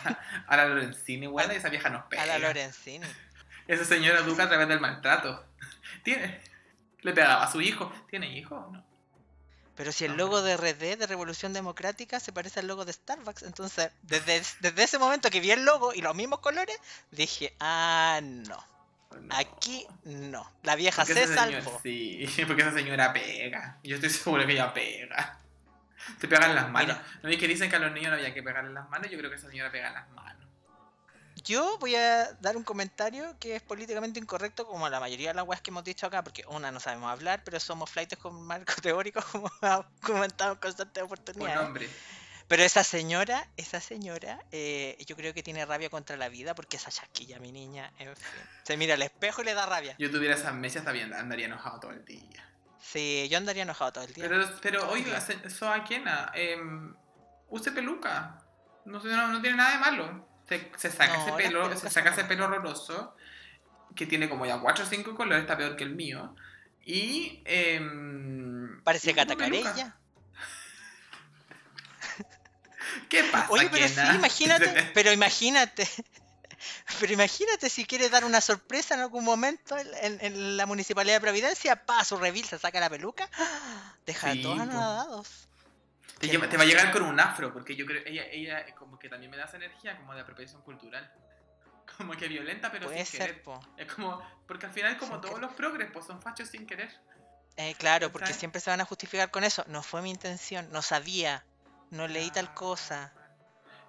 [0.47, 2.24] a la Lorenzini, bueno, y esa vieja nos pega.
[2.24, 3.07] A la Lorenzini.
[3.70, 5.45] Esa señora educa a través del maltrato.
[6.03, 6.41] Tiene.
[7.01, 7.93] Le pegaba a su hijo.
[8.09, 8.84] ¿Tiene hijo o no?
[9.76, 13.43] Pero si el logo de RD, de Revolución Democrática, se parece al logo de Starbucks,
[13.43, 16.78] entonces, desde, desde ese momento que vi el logo y los mismos colores,
[17.11, 18.57] dije, ah, no.
[19.22, 19.36] No.
[19.38, 20.51] Aquí no.
[20.63, 21.80] La vieja se salvó.
[21.84, 23.78] sí, porque esa señora pega.
[23.84, 25.39] Yo estoy seguro que ella pega.
[26.20, 26.97] Te pegan las manos.
[26.97, 27.20] Mira.
[27.22, 29.11] ¿No es que dicen que a los niños no había que pegarle las manos?
[29.11, 30.49] Yo creo que esa señora pega las manos.
[31.50, 35.47] Yo voy a dar un comentario que es políticamente incorrecto, como la mayoría de las
[35.47, 38.72] weas que hemos dicho acá, porque una no sabemos hablar, pero somos flightes con marco
[38.84, 41.89] teórico, como ha comentado en constantes Por oportunidades.
[42.47, 46.78] Pero esa señora, esa señora, eh, yo creo que tiene rabia contra la vida porque
[46.78, 48.41] esa chasquilla, mi niña, en fin.
[48.62, 49.95] Se mira al espejo y le da rabia.
[49.97, 52.47] Yo tuviera esas mesas, también andaría enojado todo el día.
[52.80, 54.30] Sí, yo andaría enojado todo el día.
[54.30, 56.93] Pero, pero oiga, se- Soa Kena, em,
[57.47, 58.39] use peluca.
[58.86, 60.29] No, no, no tiene nada de malo.
[60.50, 63.16] Se, se saca No, ese pelo, se saca ese pelo horroroso,
[63.95, 66.36] que tiene como ya 4 o 5 colores, está peor que el mío.
[66.86, 67.41] Y.
[67.45, 69.72] em, Parece y pongo gata peluca.
[69.74, 69.95] carella.
[73.10, 75.88] ¿Qué pasa, Oye, pero sí, imagínate, pero imagínate.
[77.00, 81.16] Pero imagínate si quiere dar una sorpresa en algún momento en, en- en la municipalidad
[81.16, 83.30] de Providencia, pa, su revil se saca la peluca,
[84.06, 85.47] deja Sí, a todos anonadados.
[86.20, 88.76] Te, Qué lleva- te va a llegar con un afro, porque yo creo ella, ella
[88.76, 91.11] como que también me da esa energía como de apropiación cultural.
[91.97, 93.43] Como que violenta, pero Puede sin ser, querer.
[93.43, 93.59] po.
[93.76, 95.49] Es como, porque al final, como Sin todos querer.
[95.49, 96.91] los progres, pues son fachos sin querer.
[97.57, 99.65] Eh, claro, porque siempre se van a justificar con eso.
[99.67, 101.43] No fue mi intención, no sabía,
[101.89, 103.11] no leí tal cosa.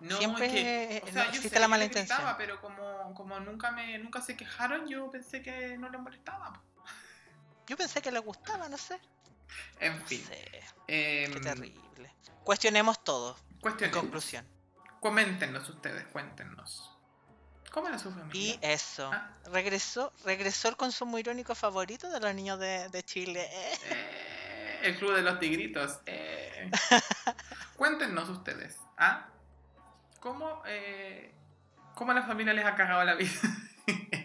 [0.00, 2.20] No, Siempre, es que, o no sea, yo existe sé la que mala le gritaba,
[2.20, 2.36] intención.
[2.38, 6.58] pero como, como nunca me nunca se quejaron, yo pensé que no les molestaba.
[7.66, 8.98] Yo pensé que le gustaba, no sé.
[9.80, 10.24] En No fin.
[10.24, 12.12] sé, em, qué terrible.
[12.44, 14.01] Cuestionemos todo, en cuestionemos.
[14.03, 14.46] conclusión.
[15.01, 16.86] Coméntenos ustedes, cuéntenos.
[17.70, 18.32] ¿Cómo era su familia?
[18.34, 19.30] Y eso, Ah.
[19.53, 23.48] regresó, regresó el consumo irónico favorito de los niños de, de Chile.
[23.51, 23.78] eh.
[23.90, 26.01] Eh, el club de los tigritos.
[26.07, 26.70] eh.
[27.76, 28.76] Cuéntenos ustedes.
[28.98, 29.28] ¿ah?
[30.20, 31.32] ¿Cómo, eh,
[31.94, 33.30] ¿Cómo la familia les ha cagado la vida?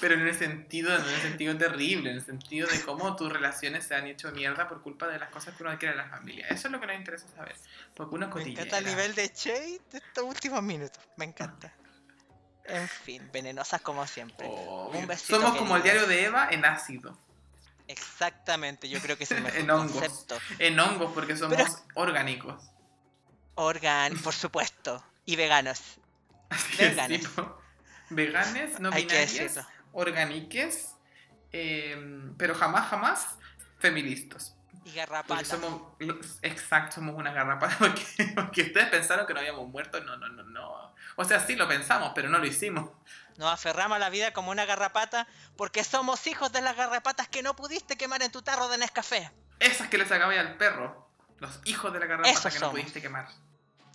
[0.00, 3.84] Pero en el sentido, en el sentido terrible, en el sentido de cómo tus relaciones
[3.86, 6.46] se han hecho mierda por culpa de las cosas que uno quiere en la familia.
[6.48, 7.56] Eso es lo que nos interesa saber.
[7.94, 11.02] Porque uno Me encanta el nivel de Che de estos últimos minutos.
[11.16, 11.72] Me encanta.
[12.64, 14.46] En fin, venenosas como siempre.
[14.48, 17.18] Oh, Un besito, Somos como el diario de Eva en ácido.
[17.88, 20.26] Exactamente, yo creo que es el mejor En hongos.
[20.58, 22.62] En hongos, porque somos Pero- orgánicos.
[23.54, 25.02] Organ, por supuesto.
[25.24, 25.80] Y veganos.
[26.50, 27.22] Así Veganes.
[27.22, 27.60] es, tipo,
[28.10, 30.10] veganes, no Hay que binarias, decirlo.
[30.10, 30.94] orgániques,
[31.52, 33.38] eh, pero jamás, jamás
[33.78, 34.54] feministas.
[34.72, 35.48] Y Porque garrapatas.
[35.48, 35.82] somos,
[36.42, 38.02] exacto, somos una garrapata, porque,
[38.34, 40.94] porque ustedes pensaron que no habíamos muerto, no, no, no, no.
[41.16, 42.90] O sea, sí lo pensamos, pero no lo hicimos.
[43.36, 45.26] Nos aferramos a la vida como una garrapata
[45.56, 49.30] porque somos hijos de las garrapatas que no pudiste quemar en tu tarro de Nescafé.
[49.60, 51.08] Esas que les sacaba al perro,
[51.38, 53.28] los hijos de la garrapata Esos que no pudiste quemar.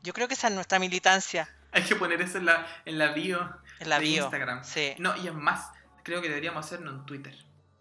[0.01, 3.13] Yo creo que esa es nuestra militancia Hay que poner eso en la, en la
[3.13, 4.23] bio en la de bio.
[4.23, 4.63] Instagram.
[4.63, 4.93] Sí.
[4.97, 5.71] No, y es más,
[6.03, 7.35] creo que deberíamos hacerlo en Twitter.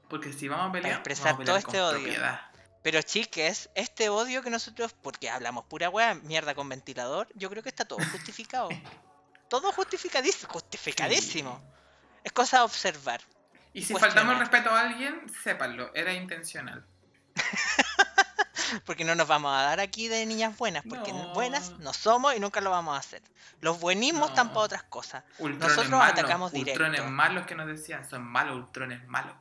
[0.08, 2.02] Porque si vamos a pelear, expresar vamos a todo pelear este con odio.
[2.02, 2.40] propiedad.
[2.82, 7.62] Pero chiques, este odio que nosotros, porque hablamos pura wea, mierda con ventilador, yo creo
[7.62, 8.68] que está todo justificado.
[9.48, 10.52] todo justificadísimo.
[10.52, 11.62] Justificadísimo.
[12.24, 13.20] Es cosa de observar.
[13.72, 16.84] Y si faltamos el respeto a alguien, sépanlo, era intencional.
[18.84, 21.32] Porque no nos vamos a dar aquí de niñas buenas, porque No.
[21.34, 23.22] buenas no somos y nunca lo vamos a hacer.
[23.60, 25.24] Los buenismos están para otras cosas.
[25.38, 26.82] Ultrones Nosotros malos, atacamos directo.
[26.82, 29.34] Ultrones malos que nos decían, son malos, ultrones malos.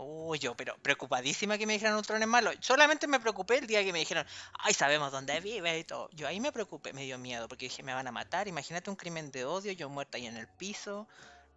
[0.00, 2.54] Uy, yo, pero preocupadísima que me dijeran ultrones malos.
[2.60, 4.24] Solamente me preocupé el día que me dijeron,
[4.60, 6.08] ay, sabemos dónde vive y todo.
[6.12, 8.46] Yo ahí me preocupé, me dio miedo, porque dije, me van a matar.
[8.46, 11.08] Imagínate un crimen de odio, yo muerta ahí en el piso.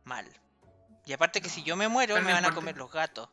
[0.06, 0.26] Mal.
[1.06, 3.30] Y aparte que si yo me muero, Pero me van a comer los gatos.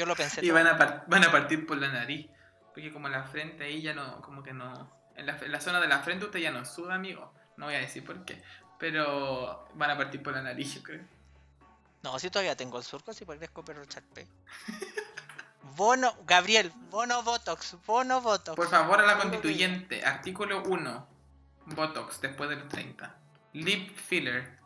[0.00, 2.26] Yo lo pensé Y van a, par- van a partir por la nariz.
[2.72, 4.90] Porque como la frente ahí ya no, como que no...
[5.14, 7.34] En la, en la zona de la frente usted ya no suda, amigo.
[7.58, 8.42] No voy a decir por qué.
[8.78, 11.02] Pero van a partir por la nariz, yo creo.
[12.02, 14.26] No, si todavía tengo el surco, si parezco perro charpe.
[15.76, 18.56] Bono, Gabriel, bono Botox, bono Botox.
[18.56, 20.02] Por favor, a la constituyente.
[20.04, 21.08] Artículo 1.
[21.66, 23.14] Botox, después de los 30.
[23.52, 24.58] Lip filler.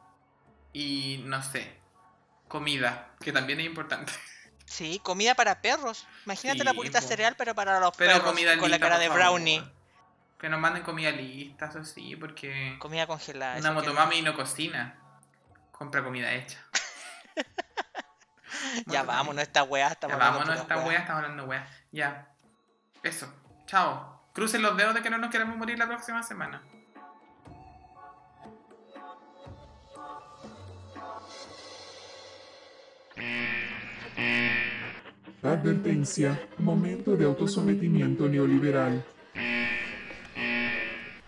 [0.72, 1.80] Y no sé.
[2.46, 4.12] Comida, que también es importante.
[4.66, 6.06] Sí, comida para perros.
[6.24, 7.06] Imagínate la purita po.
[7.06, 8.28] cereal, pero para los Pero perros.
[8.30, 9.20] comida con la cara de favor.
[9.22, 9.62] brownie.
[10.38, 13.58] Que nos manden comida lista, eso sí, porque Comida congelada.
[13.58, 13.74] una no.
[13.76, 14.96] motomami no cocina.
[15.72, 16.58] Compra comida hecha.
[18.86, 19.88] Ya vámonos, esta weá.
[19.88, 21.68] Ya Estamos hablando vámonos, esta wea, estamos hablando wea.
[21.92, 22.28] Ya.
[23.02, 23.32] Eso.
[23.66, 24.28] Chao.
[24.32, 26.62] Crucen los dedos de que no nos queremos morir la próxima semana.
[35.44, 39.04] Advertencia, momento de autosometimiento neoliberal.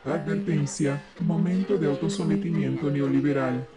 [0.07, 3.69] Advertencia, momento de autosometimiento neoliberal.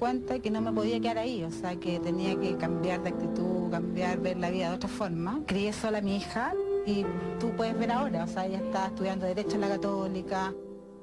[0.00, 3.70] Cuenta que no me podía quedar ahí, o sea, que tenía que cambiar de actitud,
[3.70, 5.42] cambiar, ver la vida de otra forma.
[5.46, 6.54] Crié sola a mi hija
[6.86, 7.04] y
[7.38, 10.54] tú puedes ver ahora, o sea, ella está estudiando Derecho en la Católica.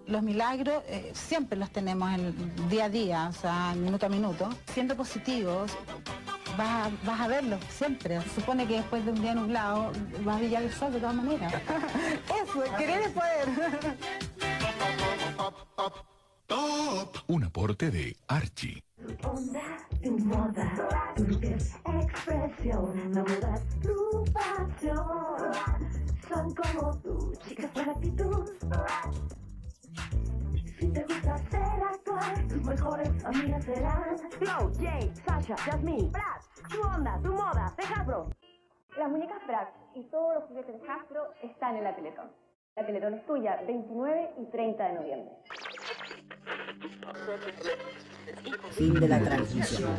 [0.08, 4.10] Los milagros eh, siempre los tenemos en el día a día, o sea, minuto a
[4.10, 4.50] minuto.
[4.74, 5.72] Siendo positivos,
[6.58, 8.20] vas a, vas a verlos siempre.
[8.22, 9.92] Se supone que después de un día nublado
[10.28, 11.54] va a brillar el sol de todas maneras.
[12.44, 13.48] Eso, querer es poder.
[17.28, 18.87] Un aporte de Archie.
[19.24, 25.52] Onda, tu moda, tu expresión, la moda es tu pasión.
[26.28, 28.46] Son como tú, chicas con actitud.
[30.80, 36.82] Si te gusta ser actual, tus mejores amigas serán Flo, Jay, Sasha, Jasmine, Brad, tu
[36.82, 38.30] onda, tu moda, de Hasbro.
[38.98, 42.32] Las muñecas Bratz y todos los juguetes de Hasbro están en la Teletón.
[42.76, 45.32] La Teletón es tuya, 29 y 30 de noviembre.
[48.72, 49.96] Fin de la transmisión.